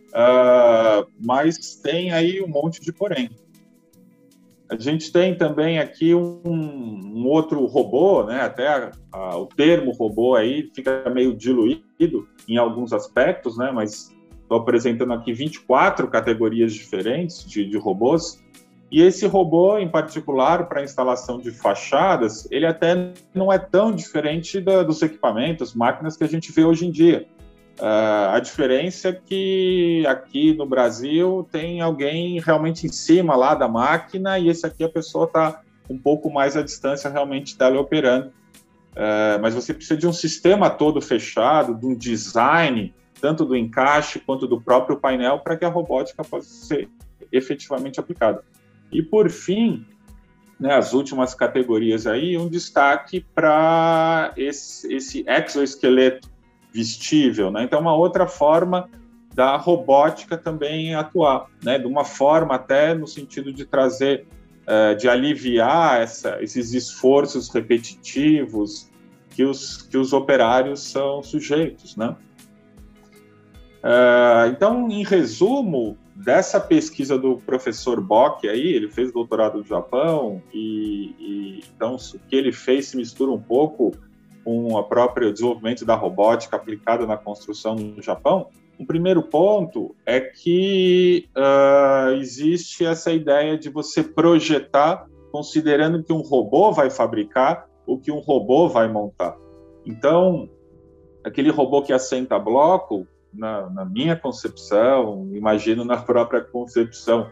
uh, 0.08 1.08
mas 1.24 1.76
tem 1.76 2.10
aí 2.12 2.42
um 2.42 2.48
monte 2.48 2.80
de 2.80 2.92
porém. 2.92 3.30
A 4.68 4.76
gente 4.76 5.12
tem 5.12 5.36
também 5.36 5.78
aqui 5.78 6.12
um, 6.12 6.42
um 6.44 7.24
outro 7.24 7.64
robô, 7.66 8.24
né? 8.24 8.40
até 8.40 8.66
a, 8.66 8.90
a, 9.12 9.38
o 9.38 9.46
termo 9.46 9.92
robô 9.92 10.34
aí 10.34 10.68
fica 10.74 11.08
meio 11.08 11.36
diluído 11.36 12.28
em 12.48 12.56
alguns 12.56 12.92
aspectos, 12.92 13.56
né? 13.56 13.70
mas 13.72 14.12
estou 14.48 14.58
apresentando 14.58 15.12
aqui 15.12 15.32
24 15.32 16.08
categorias 16.08 16.72
diferentes 16.72 17.44
de, 17.44 17.68
de 17.68 17.76
robôs, 17.76 18.42
e 18.90 19.02
esse 19.02 19.26
robô, 19.26 19.78
em 19.78 19.88
particular, 19.88 20.66
para 20.66 20.82
instalação 20.82 21.38
de 21.38 21.50
fachadas, 21.50 22.48
ele 22.50 22.64
até 22.64 23.12
não 23.34 23.52
é 23.52 23.58
tão 23.58 23.92
diferente 23.92 24.60
da, 24.60 24.82
dos 24.82 25.02
equipamentos, 25.02 25.74
máquinas 25.74 26.16
que 26.16 26.24
a 26.24 26.26
gente 26.26 26.50
vê 26.50 26.64
hoje 26.64 26.86
em 26.86 26.90
dia. 26.90 27.26
Uh, 27.78 28.32
a 28.32 28.40
diferença 28.40 29.10
é 29.10 29.12
que 29.12 30.04
aqui 30.06 30.54
no 30.54 30.66
Brasil 30.66 31.46
tem 31.52 31.80
alguém 31.80 32.40
realmente 32.40 32.86
em 32.86 32.90
cima 32.90 33.36
lá 33.36 33.54
da 33.54 33.68
máquina 33.68 34.36
e 34.38 34.48
esse 34.48 34.66
aqui 34.66 34.82
a 34.82 34.88
pessoa 34.88 35.26
está 35.26 35.60
um 35.88 35.96
pouco 35.96 36.28
mais 36.28 36.56
à 36.56 36.62
distância 36.62 37.08
realmente 37.10 37.56
dela 37.56 37.78
operando. 37.78 38.28
Uh, 38.28 39.38
mas 39.40 39.54
você 39.54 39.72
precisa 39.72 39.96
de 39.96 40.08
um 40.08 40.12
sistema 40.12 40.70
todo 40.70 41.00
fechado, 41.00 41.74
de 41.74 41.86
um 41.86 41.94
design, 41.94 42.92
tanto 43.20 43.44
do 43.44 43.56
encaixe 43.56 44.20
quanto 44.20 44.46
do 44.46 44.60
próprio 44.60 44.98
painel, 44.98 45.38
para 45.40 45.56
que 45.56 45.64
a 45.64 45.68
robótica 45.68 46.24
possa 46.24 46.48
ser 46.48 46.88
efetivamente 47.32 48.00
aplicada. 48.00 48.42
E 48.90 49.02
por 49.02 49.28
fim, 49.30 49.84
né, 50.58 50.74
as 50.74 50.92
últimas 50.92 51.34
categorias 51.34 52.06
aí, 52.06 52.36
um 52.36 52.48
destaque 52.48 53.24
para 53.34 54.32
esse, 54.36 54.92
esse 54.92 55.24
exoesqueleto 55.26 56.28
vestível, 56.72 57.50
né? 57.50 57.62
Então, 57.64 57.80
uma 57.80 57.94
outra 57.94 58.26
forma 58.26 58.88
da 59.34 59.56
robótica 59.56 60.36
também 60.36 60.94
atuar, 60.94 61.46
né? 61.62 61.78
De 61.78 61.86
uma 61.86 62.04
forma 62.04 62.54
até 62.54 62.94
no 62.94 63.06
sentido 63.06 63.52
de 63.52 63.64
trazer, 63.64 64.26
uh, 64.66 64.96
de 64.96 65.08
aliviar 65.08 66.00
essa, 66.00 66.42
esses 66.42 66.72
esforços 66.72 67.48
repetitivos 67.48 68.90
que 69.30 69.44
os, 69.44 69.82
que 69.82 69.96
os 69.96 70.12
operários 70.12 70.82
são 70.82 71.22
sujeitos, 71.22 71.96
né? 71.96 72.16
Uh, 73.88 74.50
então, 74.50 74.90
em 74.90 75.02
resumo, 75.02 75.96
dessa 76.14 76.60
pesquisa 76.60 77.16
do 77.16 77.38
professor 77.38 78.02
Bock 78.02 78.46
aí, 78.46 78.74
ele 78.74 78.90
fez 78.90 79.10
doutorado 79.10 79.58
no 79.58 79.64
Japão 79.64 80.42
e, 80.52 81.14
e 81.18 81.64
então 81.74 81.94
o 81.96 82.18
que 82.28 82.36
ele 82.36 82.52
fez 82.52 82.88
se 82.88 82.98
mistura 82.98 83.30
um 83.30 83.40
pouco 83.40 83.92
com 84.44 84.74
o 84.74 84.82
próprio 84.84 85.32
desenvolvimento 85.32 85.86
da 85.86 85.94
robótica 85.94 86.56
aplicada 86.56 87.06
na 87.06 87.16
construção 87.16 87.76
no 87.76 88.02
Japão, 88.02 88.48
um 88.78 88.84
primeiro 88.84 89.22
ponto 89.22 89.96
é 90.04 90.20
que 90.20 91.26
uh, 91.34 92.12
existe 92.14 92.84
essa 92.84 93.10
ideia 93.10 93.56
de 93.56 93.70
você 93.70 94.02
projetar 94.02 95.06
considerando 95.32 96.02
que 96.02 96.12
um 96.12 96.20
robô 96.20 96.72
vai 96.72 96.90
fabricar 96.90 97.66
o 97.86 97.98
que 97.98 98.12
um 98.12 98.20
robô 98.20 98.68
vai 98.68 98.86
montar. 98.86 99.34
Então, 99.84 100.48
aquele 101.24 101.50
robô 101.50 101.82
que 101.82 101.92
assenta 101.92 102.38
bloco, 102.38 103.06
na, 103.38 103.70
na 103.70 103.84
minha 103.84 104.16
concepção, 104.16 105.30
imagino 105.32 105.84
na 105.84 105.96
própria 105.96 106.40
concepção 106.40 107.30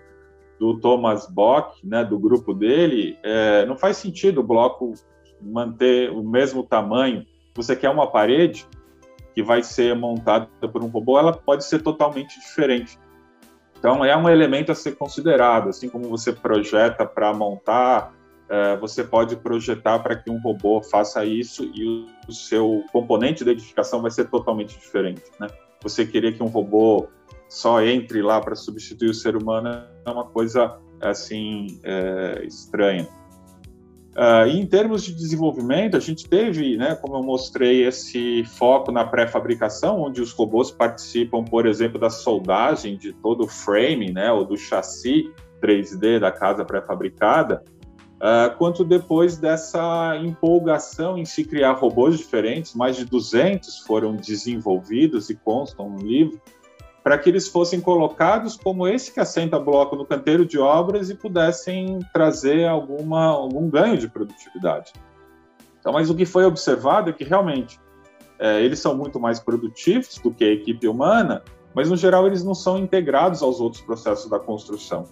do 0.58 0.78
Thomas 0.80 1.28
Bock, 1.28 1.86
né, 1.86 2.04
do 2.04 2.18
grupo 2.18 2.54
dele, 2.54 3.18
é, 3.22 3.66
não 3.66 3.76
faz 3.76 3.98
sentido 3.98 4.40
o 4.40 4.44
bloco 4.44 4.94
manter 5.40 6.10
o 6.10 6.22
mesmo 6.22 6.62
tamanho, 6.62 7.26
você 7.54 7.76
quer 7.76 7.90
uma 7.90 8.10
parede 8.10 8.66
que 9.34 9.42
vai 9.42 9.62
ser 9.62 9.94
montada 9.94 10.48
por 10.72 10.82
um 10.82 10.88
robô, 10.88 11.18
ela 11.18 11.32
pode 11.32 11.64
ser 11.64 11.82
totalmente 11.82 12.40
diferente. 12.40 12.98
Então, 13.78 14.02
é 14.02 14.16
um 14.16 14.28
elemento 14.28 14.72
a 14.72 14.74
ser 14.74 14.96
considerado, 14.96 15.68
assim 15.68 15.88
como 15.88 16.08
você 16.08 16.32
projeta 16.32 17.04
para 17.04 17.34
montar, 17.34 18.14
é, 18.48 18.76
você 18.76 19.04
pode 19.04 19.36
projetar 19.36 19.98
para 19.98 20.16
que 20.16 20.30
um 20.30 20.40
robô 20.40 20.80
faça 20.80 21.24
isso 21.24 21.64
e 21.74 22.06
o, 22.28 22.32
seu 22.32 22.84
componente 22.92 23.44
de 23.44 23.50
edificação 23.50 24.00
vai 24.00 24.10
ser 24.10 24.30
totalmente 24.30 24.78
diferente. 24.78 25.22
Né? 25.38 25.48
Você 25.82 26.06
querer 26.06 26.36
que 26.36 26.42
um 26.42 26.48
robô 26.48 27.08
só 27.48 27.82
entre 27.82 28.22
lá 28.22 28.40
para 28.40 28.54
substituir 28.54 29.10
o 29.10 29.14
ser 29.14 29.36
humano 29.36 29.68
é 30.04 30.10
uma 30.10 30.24
coisa 30.24 30.78
assim 31.00 31.78
é, 31.84 32.44
estranha. 32.44 33.08
Uh, 34.16 34.48
e 34.48 34.58
em 34.58 34.64
termos 34.64 35.04
de 35.04 35.14
desenvolvimento, 35.14 35.94
a 35.94 36.00
gente 36.00 36.26
teve, 36.26 36.78
né, 36.78 36.94
como 36.94 37.16
eu 37.16 37.22
mostrei, 37.22 37.86
esse 37.86 38.44
foco 38.44 38.90
na 38.90 39.04
pré-fabricação, 39.04 40.00
onde 40.00 40.22
os 40.22 40.32
robôs 40.32 40.70
participam, 40.70 41.44
por 41.44 41.66
exemplo, 41.66 42.00
da 42.00 42.08
soldagem 42.08 42.96
de 42.96 43.12
todo 43.12 43.44
o 43.44 43.46
frame, 43.46 44.10
né, 44.10 44.32
ou 44.32 44.46
do 44.46 44.56
chassi 44.56 45.30
3D 45.60 46.18
da 46.18 46.32
casa 46.32 46.64
pré-fabricada, 46.64 47.62
uh, 48.16 48.56
quanto 48.56 48.84
depois 48.84 49.36
dessa 49.36 50.16
empolgação 50.16 51.16
em 51.16 51.24
se 51.24 51.44
criar 51.44 51.72
robôs 51.72 52.18
diferentes, 52.18 52.74
mais 52.74 52.96
de 52.96 53.04
200 53.04 53.80
foram 53.80 54.14
desenvolvidos 54.14 55.30
e 55.30 55.34
constam 55.34 55.90
no 55.90 55.98
livro, 55.98 56.40
para 57.02 57.16
que 57.16 57.28
eles 57.28 57.46
fossem 57.46 57.80
colocados 57.80 58.56
como 58.56 58.86
esse 58.86 59.12
que 59.12 59.20
assenta 59.20 59.60
bloco 59.60 59.94
no 59.94 60.04
canteiro 60.04 60.44
de 60.44 60.58
obras 60.58 61.08
e 61.08 61.14
pudessem 61.14 62.00
trazer 62.12 62.66
alguma, 62.66 63.26
algum 63.26 63.70
ganho 63.70 63.96
de 63.96 64.08
produtividade. 64.08 64.92
Então, 65.78 65.92
mas 65.92 66.10
o 66.10 66.16
que 66.16 66.26
foi 66.26 66.44
observado 66.44 67.10
é 67.10 67.12
que 67.12 67.22
realmente 67.22 67.78
é, 68.40 68.60
eles 68.60 68.80
são 68.80 68.96
muito 68.96 69.20
mais 69.20 69.38
produtivos 69.38 70.18
do 70.18 70.32
que 70.32 70.44
a 70.44 70.50
equipe 70.50 70.88
humana, 70.88 71.44
mas 71.72 71.88
no 71.88 71.96
geral 71.96 72.26
eles 72.26 72.42
não 72.42 72.54
são 72.54 72.76
integrados 72.76 73.40
aos 73.40 73.60
outros 73.60 73.82
processos 73.82 74.28
da 74.28 74.40
construção. 74.40 75.06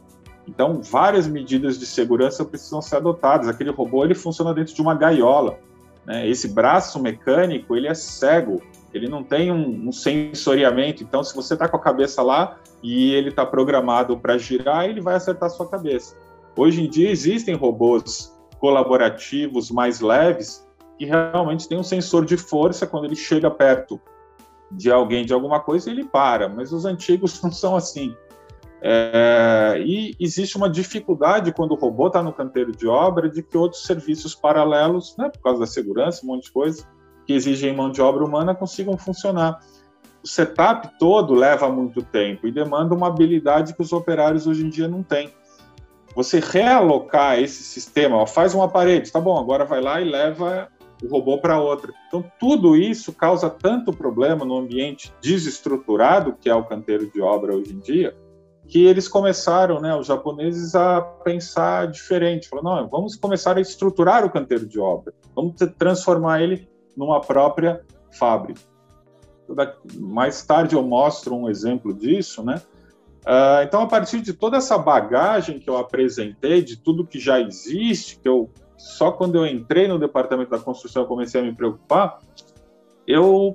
Então, 0.46 0.80
várias 0.82 1.26
medidas 1.26 1.78
de 1.78 1.86
segurança 1.86 2.44
precisam 2.44 2.82
ser 2.82 2.96
adotadas. 2.96 3.48
Aquele 3.48 3.70
robô 3.70 4.04
ele 4.04 4.14
funciona 4.14 4.52
dentro 4.52 4.74
de 4.74 4.82
uma 4.82 4.94
gaiola. 4.94 5.58
Né? 6.06 6.28
Esse 6.28 6.48
braço 6.48 7.00
mecânico 7.00 7.74
ele 7.74 7.88
é 7.88 7.94
cego 7.94 8.62
ele 8.94 9.08
não 9.08 9.24
tem 9.24 9.50
um, 9.50 9.88
um 9.88 9.92
sensoriamento. 9.92 11.02
Então, 11.02 11.22
se 11.24 11.34
você 11.34 11.54
está 11.54 11.68
com 11.68 11.76
a 11.76 11.80
cabeça 11.80 12.22
lá 12.22 12.56
e 12.80 13.12
ele 13.12 13.30
está 13.30 13.44
programado 13.44 14.16
para 14.16 14.38
girar, 14.38 14.88
ele 14.88 15.00
vai 15.00 15.16
acertar 15.16 15.48
a 15.48 15.50
sua 15.50 15.68
cabeça. 15.68 16.16
Hoje 16.56 16.80
em 16.80 16.88
dia 16.88 17.10
existem 17.10 17.56
robôs 17.56 18.32
colaborativos 18.60 19.70
mais 19.70 20.00
leves 20.00 20.64
que 20.96 21.04
realmente 21.04 21.68
tem 21.68 21.76
um 21.76 21.82
sensor 21.82 22.24
de 22.24 22.36
força 22.36 22.86
quando 22.86 23.06
ele 23.06 23.16
chega 23.16 23.50
perto 23.50 24.00
de 24.70 24.90
alguém, 24.92 25.26
de 25.26 25.34
alguma 25.34 25.58
coisa, 25.58 25.90
ele 25.90 26.04
para. 26.04 26.48
Mas 26.48 26.72
os 26.72 26.84
antigos 26.84 27.42
não 27.42 27.50
são 27.50 27.74
assim. 27.74 28.14
É, 28.86 29.82
e 29.82 30.14
existe 30.20 30.58
uma 30.58 30.68
dificuldade 30.68 31.54
quando 31.54 31.72
o 31.72 31.74
robô 31.74 32.08
está 32.08 32.22
no 32.22 32.34
canteiro 32.34 32.70
de 32.70 32.86
obra 32.86 33.30
de 33.30 33.42
que 33.42 33.56
outros 33.56 33.86
serviços 33.86 34.34
paralelos, 34.34 35.16
né, 35.16 35.30
por 35.30 35.40
causa 35.40 35.60
da 35.60 35.66
segurança, 35.66 36.20
um 36.22 36.26
monte 36.26 36.44
de 36.44 36.52
coisa, 36.52 36.86
que 37.26 37.32
exigem 37.32 37.74
mão 37.74 37.90
de 37.90 38.02
obra 38.02 38.22
humana 38.22 38.54
consigam 38.54 38.98
funcionar. 38.98 39.58
O 40.22 40.28
setup 40.28 40.98
todo 40.98 41.32
leva 41.32 41.70
muito 41.70 42.02
tempo 42.02 42.46
e 42.46 42.52
demanda 42.52 42.94
uma 42.94 43.06
habilidade 43.06 43.72
que 43.72 43.80
os 43.80 43.90
operários 43.90 44.46
hoje 44.46 44.66
em 44.66 44.68
dia 44.68 44.86
não 44.86 45.02
têm. 45.02 45.32
Você 46.14 46.38
realocar 46.38 47.38
esse 47.38 47.62
sistema, 47.62 48.18
ó, 48.18 48.26
faz 48.26 48.54
uma 48.54 48.68
parede, 48.68 49.10
tá 49.10 49.18
bom, 49.18 49.38
agora 49.38 49.64
vai 49.64 49.80
lá 49.80 49.98
e 49.98 50.04
leva 50.04 50.68
o 51.02 51.08
robô 51.08 51.38
para 51.38 51.58
outra. 51.58 51.90
Então, 52.08 52.22
tudo 52.38 52.76
isso 52.76 53.14
causa 53.14 53.48
tanto 53.48 53.94
problema 53.94 54.44
no 54.44 54.58
ambiente 54.58 55.10
desestruturado 55.22 56.36
que 56.38 56.50
é 56.50 56.54
o 56.54 56.64
canteiro 56.64 57.10
de 57.10 57.22
obra 57.22 57.56
hoje 57.56 57.72
em 57.72 57.78
dia, 57.78 58.14
que 58.66 58.84
eles 58.84 59.08
começaram, 59.08 59.80
né, 59.80 59.94
os 59.94 60.06
japoneses, 60.06 60.74
a 60.74 61.00
pensar 61.00 61.88
diferente. 61.88 62.48
Falaram, 62.48 62.82
não, 62.82 62.88
vamos 62.88 63.16
começar 63.16 63.56
a 63.56 63.60
estruturar 63.60 64.24
o 64.24 64.30
canteiro 64.30 64.66
de 64.66 64.80
obra, 64.80 65.12
vamos 65.34 65.54
transformar 65.78 66.42
ele 66.42 66.68
numa 66.96 67.20
própria 67.20 67.82
fábrica. 68.12 68.60
Mais 69.96 70.42
tarde 70.44 70.74
eu 70.74 70.82
mostro 70.82 71.34
um 71.34 71.50
exemplo 71.50 71.92
disso, 71.92 72.42
né? 72.42 72.62
Uh, 73.24 73.64
então, 73.64 73.82
a 73.82 73.86
partir 73.86 74.20
de 74.20 74.34
toda 74.34 74.58
essa 74.58 74.76
bagagem 74.76 75.58
que 75.58 75.68
eu 75.68 75.76
apresentei, 75.78 76.62
de 76.62 76.76
tudo 76.76 77.06
que 77.06 77.18
já 77.18 77.40
existe, 77.40 78.18
que 78.18 78.28
eu 78.28 78.50
só 78.76 79.10
quando 79.10 79.36
eu 79.36 79.46
entrei 79.46 79.88
no 79.88 79.98
departamento 79.98 80.50
da 80.50 80.58
construção 80.58 81.06
comecei 81.06 81.40
a 81.40 81.44
me 81.44 81.54
preocupar, 81.54 82.18
eu 83.06 83.54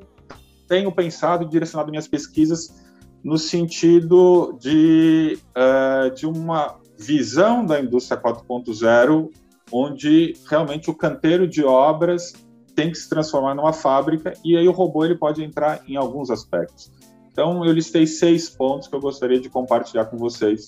tenho 0.67 0.91
pensado 0.91 1.43
e 1.43 1.47
direcionado 1.47 1.91
minhas 1.91 2.07
pesquisas 2.07 2.88
no 3.23 3.37
sentido 3.37 4.57
de, 4.59 5.37
uh, 5.49 6.13
de 6.13 6.25
uma 6.25 6.79
visão 6.97 7.65
da 7.65 7.79
indústria 7.79 8.19
4.0, 8.21 9.29
onde 9.71 10.33
realmente 10.49 10.89
o 10.89 10.93
canteiro 10.93 11.47
de 11.47 11.63
obras 11.63 12.33
tem 12.75 12.91
que 12.91 12.97
se 12.97 13.09
transformar 13.09 13.55
numa 13.55 13.73
fábrica 13.73 14.33
e 14.43 14.55
aí 14.55 14.67
o 14.67 14.71
robô 14.71 15.03
ele 15.03 15.15
pode 15.15 15.43
entrar 15.43 15.81
em 15.87 15.95
alguns 15.95 16.29
aspectos. 16.29 16.91
Então, 17.31 17.65
eu 17.65 17.71
listei 17.71 18.05
seis 18.05 18.49
pontos 18.49 18.87
que 18.87 18.95
eu 18.95 18.99
gostaria 18.99 19.39
de 19.39 19.49
compartilhar 19.49 20.05
com 20.05 20.17
vocês. 20.17 20.65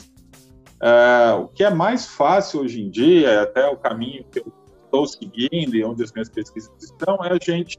É, 0.82 1.34
o 1.34 1.48
que 1.48 1.64
é 1.64 1.70
mais 1.70 2.08
fácil 2.08 2.62
hoje 2.62 2.82
em 2.82 2.90
dia, 2.90 3.30
é 3.30 3.40
até 3.40 3.68
o 3.68 3.78
caminho 3.78 4.24
que 4.32 4.40
eu 4.40 4.52
estou 4.86 5.06
seguindo 5.06 5.76
e 5.76 5.84
onde 5.84 6.04
as 6.04 6.12
minhas 6.12 6.30
pesquisas 6.30 6.72
estão, 6.82 7.18
é 7.24 7.34
a 7.34 7.40
gente 7.42 7.78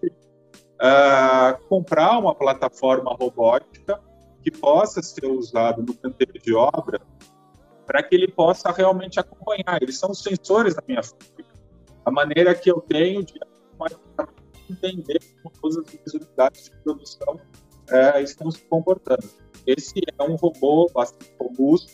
é, 0.81 1.59
comprar 1.69 2.19
uma 2.19 2.35
plataforma 2.35 3.15
robótica 3.19 4.01
que 4.43 4.51
possa 4.51 5.03
ser 5.03 5.27
usada 5.27 5.81
no 5.83 5.95
canteiro 5.95 6.35
de 6.35 6.55
obra 6.55 7.01
para 7.87 8.03
que 8.03 8.15
ele 8.15 8.29
possa 8.29 8.71
realmente 8.71 9.19
acompanhar. 9.21 9.83
Eles 9.83 9.99
são 9.99 10.11
os 10.11 10.23
sensores 10.23 10.75
da 10.75 10.83
minha 10.87 11.03
fábrica. 11.03 11.53
A 12.05 12.11
maneira 12.11 12.55
que 12.55 12.71
eu 12.71 12.81
tenho 12.81 13.25
de 13.25 13.35
entender 14.71 15.21
como 15.43 15.55
todas 15.61 15.79
as 15.79 16.15
unidades 16.15 16.65
de 16.65 16.71
produção 16.83 17.41
é, 17.91 18.23
estão 18.23 18.51
se 18.51 18.63
comportando. 18.65 19.29
Esse 19.67 20.01
é 20.19 20.23
um 20.23 20.35
robô 20.35 20.91
bastante 20.93 21.33
robusto, 21.39 21.91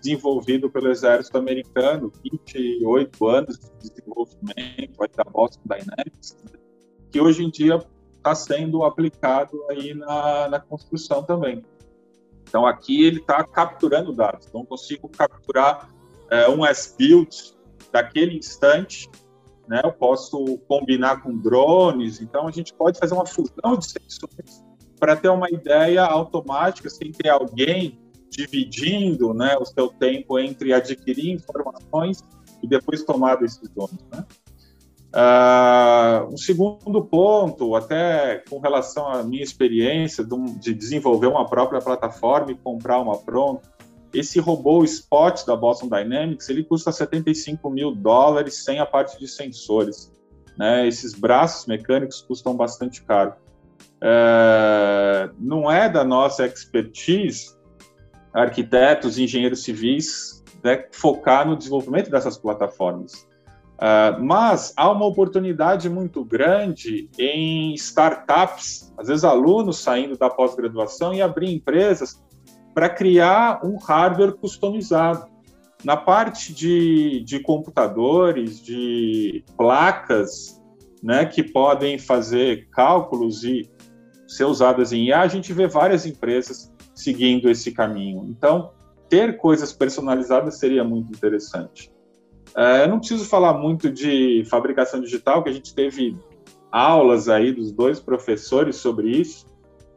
desenvolvido 0.00 0.70
pelo 0.70 0.90
exército 0.90 1.36
americano, 1.38 2.12
28 2.22 3.26
anos 3.26 3.58
de 3.58 3.90
desenvolvimento, 3.90 4.96
vai 4.96 5.08
da 5.08 5.24
Boston 5.24 5.62
Dynamics, 5.64 6.36
que 7.10 7.20
hoje 7.20 7.44
em 7.44 7.50
dia 7.50 7.78
está 8.18 8.34
sendo 8.34 8.84
aplicado 8.84 9.64
aí 9.70 9.94
na, 9.94 10.48
na 10.48 10.60
construção 10.60 11.22
também. 11.22 11.64
Então 12.42 12.66
aqui 12.66 13.04
ele 13.04 13.20
está 13.20 13.42
capturando 13.44 14.12
dados. 14.12 14.46
Então 14.46 14.64
consigo 14.64 15.08
capturar 15.08 15.88
é, 16.30 16.48
um 16.48 16.64
S-Build 16.64 17.54
daquele 17.92 18.36
instante, 18.36 19.08
né? 19.66 19.80
Eu 19.84 19.92
posso 19.92 20.58
combinar 20.68 21.22
com 21.22 21.36
drones. 21.36 22.20
Então 22.20 22.46
a 22.46 22.50
gente 22.50 22.72
pode 22.74 22.98
fazer 22.98 23.14
uma 23.14 23.26
fusão 23.26 23.76
de 23.76 23.86
sensores 23.86 24.64
para 24.98 25.14
ter 25.14 25.28
uma 25.28 25.48
ideia 25.48 26.04
automática 26.04 26.90
sem 26.90 27.12
ter 27.12 27.28
alguém 27.28 27.98
dividindo, 28.30 29.32
né, 29.32 29.56
o 29.58 29.64
seu 29.64 29.88
tempo 29.88 30.38
entre 30.38 30.72
adquirir 30.72 31.30
informações 31.30 32.22
e 32.62 32.68
depois 32.68 33.02
tomar 33.02 33.36
decisões, 33.36 33.98
né? 34.12 34.24
Uh, 35.08 36.32
um 36.32 36.36
segundo 36.36 37.02
ponto, 37.02 37.74
até 37.74 38.42
com 38.48 38.58
relação 38.58 39.08
à 39.08 39.22
minha 39.22 39.42
experiência 39.42 40.22
de, 40.22 40.58
de, 40.58 40.74
desenvolver 40.74 41.28
uma 41.28 41.46
própria 41.46 41.80
plataforma 41.80 42.52
e 42.52 42.54
comprar 42.54 42.98
uma 43.00 43.16
pronta, 43.16 43.72
esse 44.12 44.38
robô 44.38 44.84
Spot 44.84 45.46
da 45.46 45.56
Boston 45.56 45.88
Dynamics, 45.88 46.48
ele 46.48 46.62
custa 46.62 46.92
75 46.92 47.70
mil 47.70 47.94
dólares 47.94 48.62
sem 48.64 48.78
a 48.80 48.86
parte 48.86 49.18
de 49.18 49.26
sensores. 49.26 50.12
Né? 50.58 50.86
Esses 50.86 51.14
braços 51.14 51.66
mecânicos 51.66 52.20
custam 52.20 52.54
bastante 52.54 53.02
caro. 53.02 53.32
Uh, 54.02 55.34
não 55.38 55.70
é 55.70 55.88
da 55.88 56.04
nossa 56.04 56.46
expertise, 56.46 57.56
arquitetos, 58.32 59.18
engenheiros 59.18 59.62
civis, 59.62 60.44
né, 60.62 60.84
focar 60.92 61.46
no 61.46 61.56
desenvolvimento 61.56 62.10
dessas 62.10 62.36
plataformas. 62.36 63.27
Uh, 63.78 64.20
mas 64.20 64.74
há 64.76 64.90
uma 64.90 65.06
oportunidade 65.06 65.88
muito 65.88 66.24
grande 66.24 67.08
em 67.16 67.72
startups, 67.74 68.92
às 68.98 69.06
vezes 69.06 69.22
alunos 69.22 69.78
saindo 69.78 70.18
da 70.18 70.28
pós-graduação 70.28 71.14
e 71.14 71.22
abrir 71.22 71.54
empresas 71.54 72.20
para 72.74 72.88
criar 72.88 73.64
um 73.64 73.76
hardware 73.76 74.32
customizado. 74.32 75.28
Na 75.84 75.96
parte 75.96 76.52
de, 76.52 77.22
de 77.24 77.38
computadores, 77.38 78.60
de 78.60 79.44
placas, 79.56 80.60
né, 81.00 81.24
que 81.24 81.44
podem 81.44 81.98
fazer 81.98 82.68
cálculos 82.70 83.44
e 83.44 83.70
ser 84.26 84.44
usadas 84.44 84.92
em 84.92 85.06
IA, 85.06 85.20
a 85.20 85.28
gente 85.28 85.52
vê 85.52 85.68
várias 85.68 86.04
empresas 86.04 86.72
seguindo 86.92 87.48
esse 87.48 87.70
caminho. 87.70 88.26
Então, 88.28 88.72
ter 89.08 89.36
coisas 89.36 89.72
personalizadas 89.72 90.58
seria 90.58 90.82
muito 90.82 91.12
interessante. 91.12 91.92
É, 92.58 92.82
eu 92.82 92.88
não 92.88 92.98
preciso 92.98 93.24
falar 93.24 93.52
muito 93.52 93.88
de 93.88 94.44
fabricação 94.50 95.00
digital, 95.00 95.44
que 95.44 95.48
a 95.48 95.52
gente 95.52 95.72
teve 95.72 96.16
aulas 96.72 97.28
aí 97.28 97.52
dos 97.52 97.70
dois 97.70 98.00
professores 98.00 98.74
sobre 98.74 99.12
isso, 99.12 99.46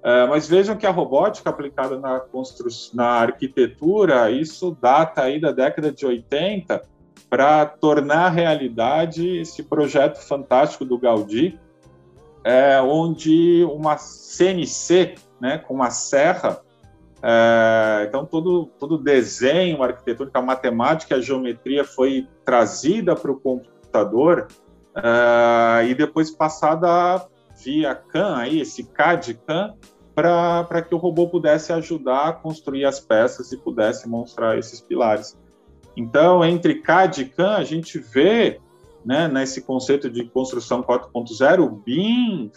é, 0.04 0.28
mas 0.28 0.48
vejam 0.48 0.78
que 0.78 0.86
a 0.86 0.92
robótica 0.92 1.50
aplicada 1.50 1.98
na, 1.98 2.20
construção, 2.20 2.96
na 2.96 3.08
arquitetura, 3.08 4.30
isso 4.30 4.78
data 4.80 5.24
aí 5.24 5.42
da 5.42 5.52
década 5.52 5.92
de 5.92 6.06
80 6.06 6.84
para 7.28 7.66
tornar 7.66 8.30
realidade 8.30 9.38
esse 9.38 9.64
projeto 9.64 10.18
fantástico 10.18 10.86
do 10.86 11.00
Gaudí, 11.00 11.60
é, 12.44 12.80
onde 12.80 13.64
uma 13.72 13.98
CNC, 13.98 15.16
né, 15.40 15.58
com 15.58 15.74
uma 15.74 15.90
serra, 15.90 16.62
é, 17.24 18.06
então, 18.08 18.26
todo, 18.26 18.66
todo 18.80 18.98
desenho 18.98 19.84
arquitetônico, 19.84 20.38
a 20.38 20.42
matemática, 20.42 21.16
a 21.16 21.22
geometria 21.22 21.84
foi 21.84 22.28
trazida 22.44 23.16
para 23.16 23.32
o 23.32 23.40
computador 23.40 24.48
é, 24.96 25.86
e 25.88 25.94
depois 25.94 26.32
passada 26.32 27.28
via 27.64 27.94
CAN, 27.94 28.38
aí, 28.38 28.60
esse 28.60 28.84
CAD 28.84 29.36
CAN, 29.46 29.76
para 30.16 30.82
que 30.82 30.96
o 30.96 30.98
robô 30.98 31.28
pudesse 31.28 31.72
ajudar 31.72 32.28
a 32.28 32.34
construir 32.34 32.86
as 32.86 33.00
peças 33.00 33.52
e 33.52 33.58
pudesse 33.58 34.10
mostrar 34.10 34.58
esses 34.58 34.82
pilares. 34.82 35.38
Então, 35.96 36.44
entre 36.44 36.82
CAD 36.82 37.22
e 37.22 37.26
CAN, 37.26 37.56
a 37.56 37.64
gente 37.64 38.00
vê, 38.00 38.60
né, 39.06 39.28
nesse 39.28 39.62
conceito 39.62 40.10
de 40.10 40.26
construção 40.26 40.82
4.0, 40.82 41.60
o 41.64 41.70
BIM 41.70 42.52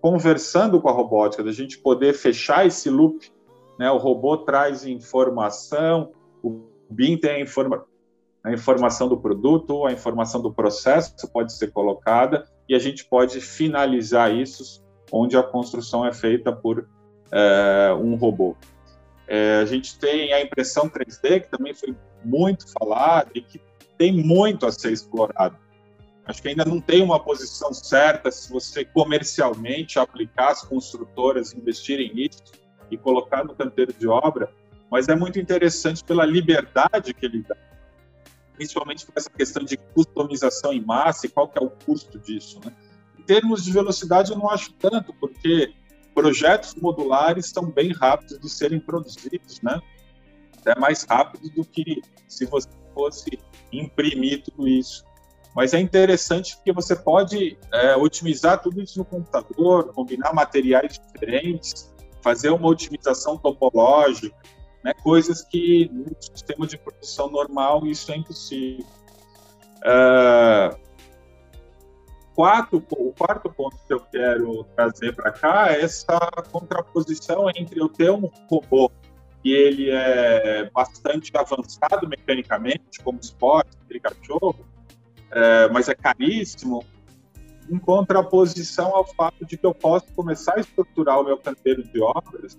conversando 0.00 0.80
com 0.80 0.88
a 0.88 0.92
robótica, 0.92 1.42
da 1.42 1.52
gente 1.52 1.78
poder 1.78 2.14
fechar 2.14 2.66
esse 2.66 2.88
loop 2.90 3.30
né? 3.78 3.90
O 3.90 3.96
robô 3.96 4.36
traz 4.38 4.84
informação, 4.84 6.12
o 6.42 6.68
BIM 6.90 7.16
tem 7.16 7.30
a, 7.30 7.40
informa 7.40 7.84
a 8.42 8.52
informação 8.52 9.08
do 9.08 9.18
produto, 9.18 9.86
a 9.86 9.92
informação 9.92 10.40
do 10.40 10.52
processo 10.52 11.14
pode 11.32 11.52
ser 11.52 11.70
colocada 11.70 12.48
e 12.68 12.74
a 12.74 12.78
gente 12.78 13.04
pode 13.04 13.40
finalizar 13.40 14.34
isso 14.34 14.82
onde 15.12 15.36
a 15.36 15.42
construção 15.42 16.04
é 16.04 16.12
feita 16.12 16.52
por 16.52 16.88
é, 17.30 17.94
um 18.00 18.14
robô. 18.14 18.56
É, 19.26 19.58
a 19.60 19.66
gente 19.66 19.98
tem 19.98 20.32
a 20.32 20.40
impressão 20.40 20.88
3D, 20.88 21.42
que 21.42 21.50
também 21.50 21.74
foi 21.74 21.94
muito 22.24 22.70
falada 22.72 23.30
e 23.34 23.42
que 23.42 23.60
tem 23.96 24.12
muito 24.12 24.66
a 24.66 24.72
ser 24.72 24.92
explorado. 24.92 25.56
Acho 26.24 26.42
que 26.42 26.48
ainda 26.48 26.64
não 26.64 26.80
tem 26.80 27.02
uma 27.02 27.18
posição 27.18 27.72
certa 27.72 28.30
se 28.30 28.50
você 28.50 28.84
comercialmente 28.84 29.98
aplicar, 29.98 30.50
as 30.50 30.62
construtoras 30.62 31.54
investirem 31.54 32.14
nisso, 32.14 32.42
e 32.90 32.96
colocar 32.96 33.44
no 33.44 33.54
canteiro 33.54 33.92
de 33.92 34.06
obra, 34.08 34.52
mas 34.90 35.08
é 35.08 35.14
muito 35.14 35.38
interessante 35.38 36.02
pela 36.02 36.24
liberdade 36.24 37.12
que 37.12 37.26
ele 37.26 37.42
dá, 37.46 37.56
principalmente 38.54 39.04
por 39.04 39.12
essa 39.16 39.30
questão 39.30 39.64
de 39.64 39.76
customização 39.76 40.72
em 40.72 40.80
massa 40.80 41.26
e 41.26 41.28
qual 41.28 41.48
que 41.48 41.58
é 41.58 41.62
o 41.62 41.70
custo 41.70 42.18
disso. 42.18 42.60
Né? 42.64 42.72
Em 43.18 43.22
termos 43.22 43.64
de 43.64 43.72
velocidade, 43.72 44.32
eu 44.32 44.38
não 44.38 44.48
acho 44.50 44.72
tanto, 44.74 45.12
porque 45.14 45.74
projetos 46.14 46.74
modulares 46.74 47.46
são 47.46 47.70
bem 47.70 47.92
rápidos 47.92 48.38
de 48.40 48.48
serem 48.48 48.80
produzidos, 48.80 49.60
né? 49.62 49.80
É 50.66 50.78
mais 50.78 51.04
rápido 51.04 51.48
do 51.50 51.64
que 51.64 52.02
se 52.26 52.44
você 52.44 52.68
fosse 52.92 53.38
imprimir 53.72 54.42
tudo 54.42 54.66
isso. 54.66 55.04
Mas 55.54 55.74
é 55.74 55.80
interessante 55.80 56.56
porque 56.56 56.72
você 56.72 56.94
pode 56.96 57.56
é, 57.72 57.96
otimizar 57.96 58.60
tudo 58.60 58.82
isso 58.82 58.98
no 58.98 59.04
computador, 59.04 59.92
combinar 59.92 60.32
materiais 60.34 60.98
diferentes, 60.98 61.94
fazer 62.28 62.50
uma 62.50 62.68
otimização 62.68 63.38
topológica, 63.38 64.36
né, 64.84 64.92
coisas 65.02 65.42
que 65.42 65.90
no 65.90 66.14
sistema 66.20 66.66
de 66.66 66.76
produção 66.76 67.30
normal 67.30 67.86
isso 67.86 68.12
é 68.12 68.16
impossível. 68.18 68.84
Uh, 69.78 70.76
quarto, 72.34 72.84
o 72.90 73.14
quarto 73.14 73.50
ponto 73.50 73.78
que 73.86 73.94
eu 73.94 74.00
quero 74.00 74.64
trazer 74.76 75.14
para 75.16 75.32
cá 75.32 75.72
é 75.72 75.80
essa 75.80 76.18
contraposição 76.52 77.48
entre 77.56 77.80
eu 77.80 77.88
ter 77.88 78.10
um 78.10 78.30
robô 78.50 78.90
que 79.42 79.50
ele 79.50 79.88
é 79.90 80.68
bastante 80.70 81.32
avançado 81.34 82.06
mecanicamente, 82.06 83.00
como 83.02 83.18
esporte, 83.20 83.70
cachorro, 84.02 84.66
é, 85.30 85.68
mas 85.70 85.88
é 85.88 85.94
caríssimo, 85.94 86.84
em 87.70 87.78
contraposição 87.78 88.94
ao 88.94 89.06
fato 89.06 89.44
de 89.44 89.56
que 89.56 89.66
eu 89.66 89.74
posso 89.74 90.12
começar 90.14 90.54
a 90.56 90.60
estruturar 90.60 91.20
o 91.20 91.24
meu 91.24 91.36
canteiro 91.38 91.82
de 91.82 92.00
obras 92.00 92.56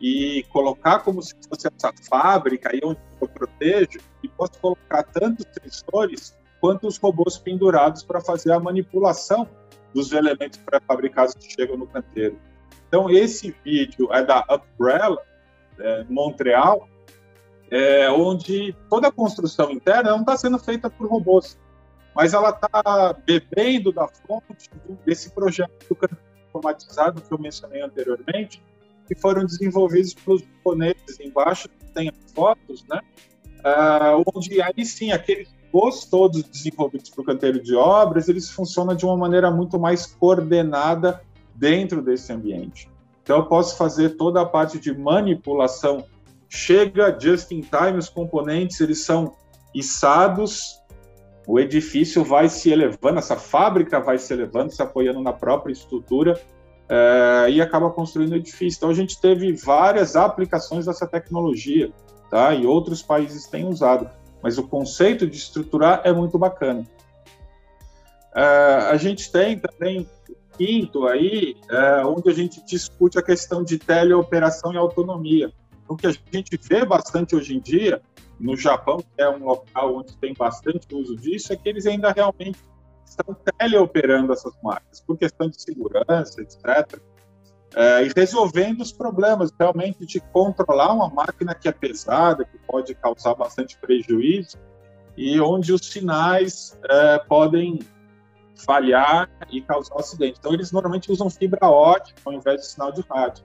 e 0.00 0.44
colocar 0.50 1.00
como 1.00 1.22
se 1.22 1.34
fosse 1.48 1.68
essa 1.68 1.92
fábrica 2.08 2.70
aí 2.72 2.80
onde 2.82 2.98
eu 3.20 3.28
protejo 3.28 4.00
e 4.22 4.28
posso 4.28 4.58
colocar 4.60 5.02
tanto 5.04 5.44
sensores 5.62 6.36
quanto 6.60 6.86
os 6.86 6.96
robôs 6.98 7.38
pendurados 7.38 8.02
para 8.02 8.20
fazer 8.20 8.52
a 8.52 8.60
manipulação 8.60 9.48
dos 9.94 10.12
elementos 10.12 10.58
pré-fabricados 10.58 11.34
que 11.34 11.52
chegam 11.52 11.76
no 11.76 11.86
canteiro. 11.86 12.38
Então, 12.88 13.10
esse 13.10 13.54
vídeo 13.64 14.12
é 14.12 14.22
da 14.24 14.44
Umbrella, 14.50 15.18
é, 15.78 16.04
Montreal, 16.08 16.88
é, 17.70 18.10
onde 18.10 18.74
toda 18.88 19.08
a 19.08 19.12
construção 19.12 19.70
interna 19.70 20.10
não 20.10 20.20
está 20.20 20.36
sendo 20.36 20.58
feita 20.58 20.90
por 20.90 21.08
robôs, 21.08 21.58
mas 22.14 22.34
ela 22.34 22.50
está 22.50 23.12
bebendo 23.24 23.92
da 23.92 24.08
fonte 24.08 24.70
desse 25.04 25.30
projeto 25.30 25.96
automatizado 26.52 27.20
que 27.20 27.32
eu 27.32 27.38
mencionei 27.38 27.82
anteriormente, 27.82 28.62
que 29.06 29.14
foram 29.14 29.44
desenvolvidos 29.44 30.14
pelos 30.14 30.42
japoneses. 30.42 31.18
Embaixo 31.20 31.68
tem 31.94 32.12
fotos, 32.34 32.84
né? 32.88 33.00
Uh, 33.60 34.24
onde 34.34 34.60
aí 34.62 34.84
sim, 34.84 35.12
aqueles 35.12 35.48
robôs 35.72 36.04
todos 36.04 36.42
desenvolvidos 36.42 37.10
para 37.10 37.22
o 37.22 37.24
canteiro 37.24 37.62
de 37.62 37.74
obras, 37.74 38.28
eles 38.28 38.50
funcionam 38.50 38.94
de 38.94 39.04
uma 39.04 39.16
maneira 39.16 39.50
muito 39.50 39.78
mais 39.78 40.06
coordenada 40.06 41.20
dentro 41.54 42.02
desse 42.02 42.32
ambiente. 42.32 42.90
Então, 43.22 43.38
eu 43.38 43.46
posso 43.46 43.76
fazer 43.76 44.10
toda 44.10 44.40
a 44.40 44.46
parte 44.46 44.78
de 44.78 44.96
manipulação. 44.96 46.04
Chega 46.48 47.16
just 47.18 47.52
in 47.52 47.60
time, 47.60 47.98
os 47.98 48.08
componentes 48.08 48.80
eles 48.80 49.04
são 49.04 49.36
içados, 49.74 50.79
o 51.50 51.58
edifício 51.58 52.22
vai 52.22 52.48
se 52.48 52.70
elevando, 52.70 53.18
essa 53.18 53.34
fábrica 53.34 53.98
vai 53.98 54.18
se 54.18 54.32
elevando, 54.32 54.72
se 54.72 54.80
apoiando 54.80 55.20
na 55.20 55.32
própria 55.32 55.72
estrutura 55.72 56.40
é, 56.88 57.50
e 57.50 57.60
acaba 57.60 57.90
construindo 57.90 58.30
o 58.32 58.36
edifício. 58.36 58.78
Então, 58.78 58.88
a 58.88 58.94
gente 58.94 59.20
teve 59.20 59.52
várias 59.54 60.14
aplicações 60.14 60.86
dessa 60.86 61.08
tecnologia, 61.08 61.92
tá? 62.30 62.54
E 62.54 62.64
outros 62.64 63.02
países 63.02 63.48
têm 63.48 63.66
usado. 63.66 64.08
Mas 64.40 64.58
o 64.58 64.68
conceito 64.68 65.26
de 65.26 65.36
estruturar 65.38 66.02
é 66.04 66.12
muito 66.12 66.38
bacana. 66.38 66.86
É, 68.32 68.42
a 68.88 68.96
gente 68.96 69.32
tem 69.32 69.58
também 69.58 70.08
quinto 70.56 71.08
aí, 71.08 71.56
é, 71.68 72.04
onde 72.04 72.30
a 72.30 72.32
gente 72.32 72.64
discute 72.64 73.18
a 73.18 73.22
questão 73.22 73.64
de 73.64 73.76
teleoperação 73.76 74.72
e 74.72 74.76
autonomia. 74.76 75.50
O 75.90 75.96
que 75.96 76.06
a 76.06 76.12
gente 76.32 76.56
vê 76.62 76.84
bastante 76.84 77.34
hoje 77.34 77.56
em 77.56 77.58
dia, 77.58 78.00
no 78.38 78.56
Japão, 78.56 78.98
que 78.98 79.20
é 79.20 79.28
um 79.28 79.44
local 79.44 79.96
onde 79.96 80.16
tem 80.18 80.32
bastante 80.32 80.86
uso 80.94 81.16
disso, 81.16 81.52
é 81.52 81.56
que 81.56 81.68
eles 81.68 81.84
ainda 81.84 82.12
realmente 82.12 82.60
estão 83.04 83.36
teleoperando 83.58 84.32
essas 84.32 84.54
máquinas, 84.62 85.00
por 85.00 85.18
questão 85.18 85.48
de 85.48 85.60
segurança, 85.60 86.40
etc. 86.40 87.00
É, 87.74 88.04
e 88.04 88.12
resolvendo 88.16 88.82
os 88.82 88.92
problemas 88.92 89.50
realmente 89.58 90.06
de 90.06 90.20
controlar 90.20 90.92
uma 90.92 91.10
máquina 91.10 91.56
que 91.56 91.68
é 91.68 91.72
pesada, 91.72 92.44
que 92.44 92.56
pode 92.68 92.94
causar 92.94 93.34
bastante 93.34 93.76
prejuízo, 93.76 94.58
e 95.16 95.40
onde 95.40 95.72
os 95.72 95.84
sinais 95.88 96.78
é, 96.88 97.18
podem 97.18 97.80
falhar 98.64 99.28
e 99.50 99.60
causar 99.60 99.96
um 99.96 99.98
acidente. 99.98 100.38
Então, 100.38 100.54
eles 100.54 100.70
normalmente 100.70 101.10
usam 101.10 101.28
fibra 101.28 101.68
ótica 101.68 102.20
ao 102.24 102.32
invés 102.32 102.60
de 102.60 102.66
sinal 102.68 102.92
de 102.92 103.00
rádio. 103.00 103.44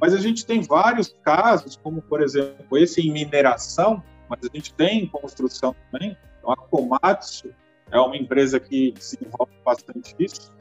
Mas 0.00 0.14
a 0.14 0.18
gente 0.18 0.46
tem 0.46 0.60
vários 0.62 1.14
casos, 1.24 1.76
como, 1.76 2.00
por 2.02 2.22
exemplo, 2.22 2.78
esse 2.78 3.00
em 3.00 3.12
mineração, 3.12 4.02
mas 4.28 4.40
a 4.42 4.56
gente 4.56 4.72
tem 4.74 5.04
em 5.04 5.06
construção 5.06 5.74
também. 5.90 6.16
Então, 6.38 6.52
a 6.52 6.56
Komatsu 6.56 7.52
é 7.90 7.98
uma 7.98 8.16
empresa 8.16 8.60
que 8.60 8.92
desenvolve 8.92 9.52
bastante 9.64 10.14
isso. 10.18 10.52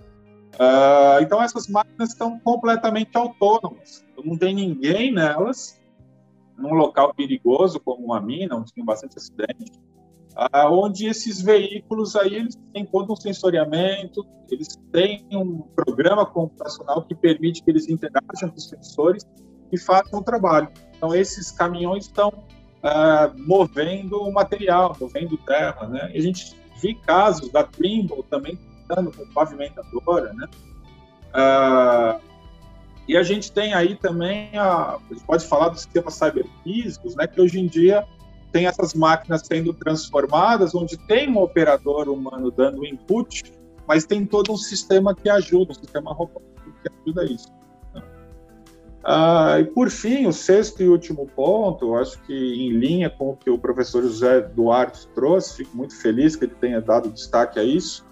Uh, 0.55 1.21
então, 1.21 1.41
essas 1.41 1.67
máquinas 1.67 2.09
estão 2.09 2.39
completamente 2.39 3.15
autônomas. 3.15 4.03
Então, 4.11 4.23
não 4.25 4.37
tem 4.37 4.55
ninguém 4.55 5.11
nelas, 5.11 5.79
num 6.57 6.73
local 6.73 7.13
perigoso 7.13 7.79
como 7.79 8.05
uma 8.05 8.19
mina, 8.19 8.55
onde 8.55 8.73
tem 8.73 8.83
bastante 8.83 9.17
acidente 9.17 9.71
onde 10.65 11.07
esses 11.07 11.41
veículos 11.41 12.15
aí 12.15 12.35
eles 12.35 12.55
têm 12.71 12.85
todo 12.85 13.11
um 13.11 13.15
sensoriamento, 13.15 14.25
eles 14.49 14.77
têm 14.91 15.25
um 15.31 15.61
programa 15.75 16.25
computacional 16.25 17.01
que 17.03 17.15
permite 17.15 17.63
que 17.63 17.71
eles 17.71 17.89
interajam 17.89 18.49
com 18.49 18.55
os 18.55 18.69
sensores 18.69 19.25
e 19.71 19.79
façam 19.79 20.19
o 20.19 20.23
trabalho. 20.23 20.69
Então 20.95 21.13
esses 21.13 21.51
caminhões 21.51 22.05
estão 22.05 22.31
ah, 22.83 23.31
movendo 23.35 24.21
o 24.21 24.31
material, 24.31 24.95
movendo 24.99 25.37
terra, 25.37 25.87
né? 25.87 26.11
E 26.13 26.19
a 26.19 26.21
gente 26.21 26.55
viu 26.79 26.95
casos 27.05 27.49
da 27.49 27.63
Trimble 27.63 28.23
também 28.29 28.59
dando 28.87 29.11
com 29.11 29.25
pavimentadora, 29.33 30.33
né? 30.33 30.47
Ah, 31.33 32.19
e 33.07 33.17
a 33.17 33.23
gente 33.23 33.51
tem 33.51 33.73
aí 33.73 33.95
também, 33.95 34.55
a, 34.55 34.95
a 34.95 34.99
gente 35.09 35.23
pode 35.23 35.45
falar 35.47 35.69
dos 35.69 35.81
sistemas 35.81 36.13
cyberfísicos, 36.13 37.15
né? 37.15 37.25
Que 37.25 37.41
hoje 37.41 37.59
em 37.59 37.65
dia 37.65 38.05
tem 38.57 38.65
essas 38.65 38.95
máquinas 38.95 39.43
sendo 39.45 39.71
transformadas, 39.71 40.73
onde 40.73 40.97
tem 40.97 41.29
um 41.29 41.37
operador 41.37 42.09
humano 42.09 42.49
dando 42.49 42.83
input, 42.83 43.43
mas 43.87 44.03
tem 44.03 44.25
todo 44.25 44.51
um 44.51 44.57
sistema 44.57 45.13
que 45.13 45.29
ajuda, 45.29 45.73
um 45.73 45.75
sistema 45.75 46.11
robótico 46.11 46.41
que 46.81 46.89
ajuda 47.03 47.23
isso. 47.25 47.53
Ah, 49.03 49.57
e 49.59 49.63
por 49.63 49.91
fim, 49.91 50.25
o 50.25 50.33
sexto 50.33 50.81
e 50.81 50.89
último 50.89 51.27
ponto, 51.27 51.93
acho 51.93 52.19
que 52.23 52.33
em 52.33 52.71
linha 52.71 53.11
com 53.11 53.29
o 53.29 53.37
que 53.37 53.47
o 53.47 53.59
professor 53.59 54.01
José 54.01 54.41
Duarte 54.41 55.07
trouxe, 55.13 55.57
fico 55.57 55.77
muito 55.77 55.95
feliz 55.95 56.35
que 56.35 56.45
ele 56.45 56.55
tenha 56.59 56.81
dado 56.81 57.11
destaque 57.11 57.59
a 57.59 57.63
isso, 57.63 58.03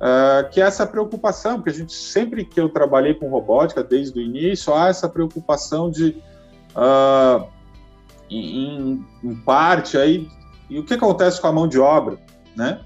ah, 0.00 0.48
que 0.50 0.60
é 0.60 0.64
essa 0.64 0.84
preocupação, 0.84 1.58
porque 1.58 1.70
a 1.70 1.74
gente 1.74 1.92
sempre 1.92 2.44
que 2.44 2.60
eu 2.60 2.68
trabalhei 2.68 3.14
com 3.14 3.28
robótica 3.28 3.84
desde 3.84 4.18
o 4.18 4.20
início, 4.20 4.74
há 4.74 4.88
essa 4.88 5.08
preocupação 5.08 5.88
de 5.88 6.20
uh, 6.74 7.55
em, 8.30 9.04
em, 9.22 9.34
parte 9.36 9.96
aí 9.96 10.28
e 10.68 10.78
o 10.78 10.84
que 10.84 10.94
acontece 10.94 11.40
com 11.40 11.46
a 11.46 11.52
mão 11.52 11.68
de 11.68 11.78
obra, 11.78 12.18
né? 12.56 12.80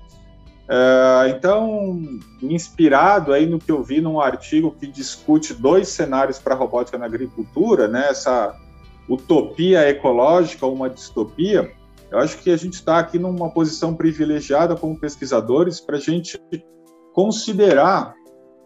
Uh, 0.68 1.28
então, 1.36 2.00
inspirado 2.40 3.32
aí 3.32 3.44
no 3.44 3.58
que 3.58 3.72
eu 3.72 3.82
vi 3.82 4.00
num 4.00 4.20
artigo 4.20 4.70
que 4.78 4.86
discute 4.86 5.52
dois 5.52 5.88
cenários 5.88 6.38
para 6.38 6.54
robótica 6.54 6.96
na 6.96 7.06
agricultura, 7.06 7.88
né? 7.88 8.08
Essa 8.08 8.54
utopia 9.08 9.88
ecológica 9.88 10.64
ou 10.64 10.72
uma 10.72 10.88
distopia, 10.88 11.72
eu 12.10 12.18
acho 12.18 12.38
que 12.38 12.50
a 12.50 12.56
gente 12.56 12.74
está 12.74 12.98
aqui 12.98 13.18
numa 13.18 13.50
posição 13.50 13.94
privilegiada 13.94 14.76
como 14.76 14.98
pesquisadores 14.98 15.80
para 15.80 15.96
a 15.96 16.00
gente 16.00 16.40
considerar, 17.12 18.14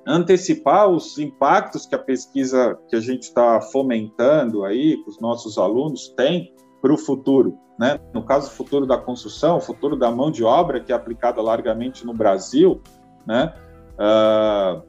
antecipar 0.06 0.88
os 0.88 1.18
impactos 1.18 1.86
que 1.86 1.94
a 1.94 1.98
pesquisa 1.98 2.78
que 2.88 2.96
a 2.96 3.00
gente 3.00 3.24
está 3.24 3.60
fomentando 3.60 4.64
aí, 4.64 5.02
que 5.02 5.10
os 5.10 5.20
nossos 5.20 5.58
alunos 5.58 6.08
têm, 6.16 6.52
para 6.84 6.92
o 6.92 6.98
futuro. 6.98 7.58
Né? 7.78 7.98
No 8.12 8.22
caso, 8.22 8.48
o 8.48 8.50
futuro 8.50 8.84
da 8.84 8.98
construção, 8.98 9.56
o 9.56 9.60
futuro 9.60 9.96
da 9.96 10.10
mão 10.10 10.30
de 10.30 10.44
obra, 10.44 10.78
que 10.80 10.92
é 10.92 10.94
aplicada 10.94 11.40
largamente 11.40 12.04
no 12.04 12.12
Brasil, 12.12 12.82
né? 13.26 13.54
Uh, 13.94 14.82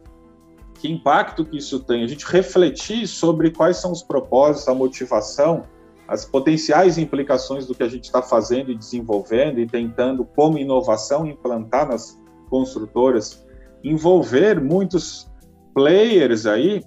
que 0.74 0.92
impacto 0.92 1.46
que 1.46 1.58
isso 1.58 1.80
tem? 1.80 2.04
A 2.04 2.08
gente 2.08 2.26
refletir 2.26 3.08
sobre 3.08 3.50
quais 3.50 3.78
são 3.78 3.94
os 3.94 4.04
propósitos, 4.04 4.68
a 4.68 4.76
motivação, 4.76 5.64
as 6.06 6.26
potenciais 6.26 6.98
implicações 6.98 7.66
do 7.66 7.74
que 7.74 7.82
a 7.82 7.88
gente 7.88 8.04
está 8.04 8.22
fazendo 8.22 8.72
e 8.72 8.76
desenvolvendo 8.76 9.62
e 9.62 9.66
tentando, 9.66 10.26
como 10.26 10.58
inovação, 10.58 11.26
implantar 11.26 11.88
nas 11.88 12.22
construtoras, 12.50 13.48
envolver 13.82 14.62
muitos 14.62 15.32
players 15.74 16.46
aí 16.46 16.84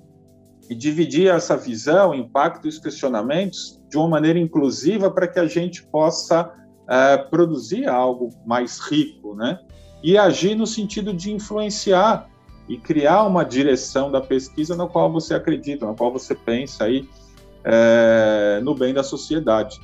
e 0.69 0.75
dividir 0.75 1.29
essa 1.29 1.57
visão, 1.57 2.15
impacto 2.15 2.67
e 2.67 2.69
os 2.69 2.79
questionamentos 2.79 3.81
de 3.89 3.97
uma 3.97 4.09
maneira 4.09 4.39
inclusiva 4.39 5.11
para 5.11 5.27
que 5.27 5.39
a 5.39 5.47
gente 5.47 5.83
possa 5.87 6.53
uh, 6.85 7.31
produzir 7.31 7.89
algo 7.89 8.31
mais 8.47 8.79
rico, 8.79 9.35
né? 9.35 9.59
E 10.03 10.17
agir 10.17 10.55
no 10.55 10.67
sentido 10.67 11.13
de 11.13 11.33
influenciar 11.33 12.29
e 12.69 12.77
criar 12.77 13.25
uma 13.25 13.45
direção 13.45 14.11
da 14.11 14.21
pesquisa 14.21 14.77
na 14.77 14.87
qual 14.87 15.11
você 15.11 15.35
acredita, 15.35 15.87
na 15.87 15.95
qual 15.95 16.13
você 16.13 16.35
pensa 16.35 16.85
aí 16.85 17.09
é, 17.65 18.61
no 18.63 18.75
bem 18.75 18.93
da 18.93 19.03
sociedade. 19.03 19.81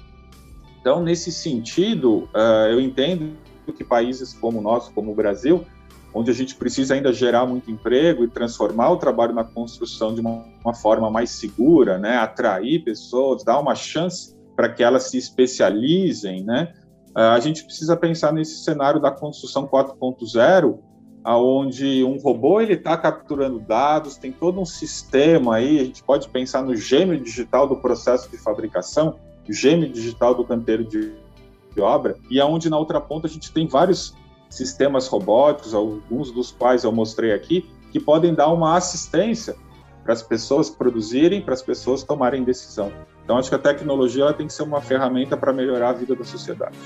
Então, 0.81 1.03
nesse 1.03 1.33
sentido, 1.33 2.29
uh, 2.35 2.69
eu 2.71 2.79
entendo 2.79 3.37
que 3.77 3.83
países 3.83 4.35
como 4.35 4.59
o 4.59 4.63
nosso, 4.63 4.93
como 4.93 5.13
o 5.13 5.15
Brasil, 5.15 5.65
onde 6.15 6.31
a 6.31 6.35
gente 6.35 6.55
precisa 6.55 6.95
ainda 6.95 7.13
gerar 7.13 7.45
muito 7.45 7.71
emprego 7.71 8.23
e 8.23 8.29
transformar 8.29 8.91
o 8.91 8.97
trabalho 8.97 9.35
na 9.35 9.43
construção 9.43 10.15
de 10.15 10.21
uma, 10.21 10.45
uma 10.65 10.73
forma 10.73 11.11
mais 11.11 11.31
segura, 11.31 11.99
né? 11.99 12.17
atrair 12.17 12.85
pessoas, 12.85 13.43
dar 13.43 13.59
uma 13.59 13.75
chance 13.75 14.35
para 14.55 14.69
que 14.69 14.83
elas 14.83 15.11
se 15.11 15.19
especializem, 15.19 16.45
né? 16.45 16.73
a 17.15 17.39
gente 17.41 17.65
precisa 17.65 17.97
pensar 17.97 18.33
nesse 18.33 18.63
cenário 18.63 19.01
da 19.01 19.11
construção 19.11 19.67
4.0, 19.67 20.79
aonde 21.23 22.05
um 22.05 22.19
robô 22.19 22.61
ele 22.61 22.75
está 22.75 22.97
capturando 22.97 23.59
dados, 23.59 24.17
tem 24.17 24.31
todo 24.31 24.61
um 24.61 24.65
sistema 24.65 25.57
aí, 25.57 25.81
a 25.81 25.85
gente 25.85 26.03
pode 26.03 26.29
pensar 26.29 26.63
no 26.63 26.77
gêmeo 26.77 27.19
digital 27.21 27.69
do 27.69 27.77
processo 27.77 28.31
de 28.31 28.37
fabricação, 28.37 29.19
o 29.49 29.53
gêmeo 29.53 29.89
digital 29.91 30.35
do 30.35 30.45
canteiro 30.45 30.85
de, 30.85 31.13
de 31.75 31.81
obra, 31.81 32.17
e 32.31 32.41
aonde 32.41 32.69
na 32.69 32.79
outra 32.79 33.01
ponta 33.01 33.27
a 33.27 33.31
gente 33.31 33.53
tem 33.53 33.67
vários 33.67 34.15
sistemas 34.57 35.07
robóticos, 35.07 35.75
alguns 35.75 36.31
dos 36.31 36.51
quais 36.51 36.85
eu 36.85 36.93
mostrei 36.93 37.33
aqui, 37.33 37.71
que 37.91 38.01
podem 38.01 38.35
dar 38.35 38.49
uma 38.49 38.77
assistência 38.77 39.57
para 40.03 40.13
as 40.13 40.23
pessoas 40.23 40.69
produzirem, 40.69 41.41
para 41.41 41.55
as 41.55 41.63
pessoas 41.63 42.03
tomarem 42.03 42.45
decisão. 42.45 42.93
Então, 43.25 43.39
acho 43.39 43.49
que 43.49 43.55
a 43.55 43.59
tecnologia 43.59 44.33
tem 44.33 44.47
que 44.47 44.53
ser 44.53 44.63
uma 44.63 44.81
ferramenta 44.81 45.37
para 45.37 45.53
melhorar 45.53 45.91
a 45.91 45.93
vida 45.95 46.15
da 46.15 46.25
sociedade. 46.25 46.77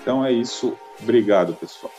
Então, 0.00 0.24
é 0.24 0.32
isso. 0.32 0.74
Obrigado, 1.02 1.54
pessoal. 1.54 1.92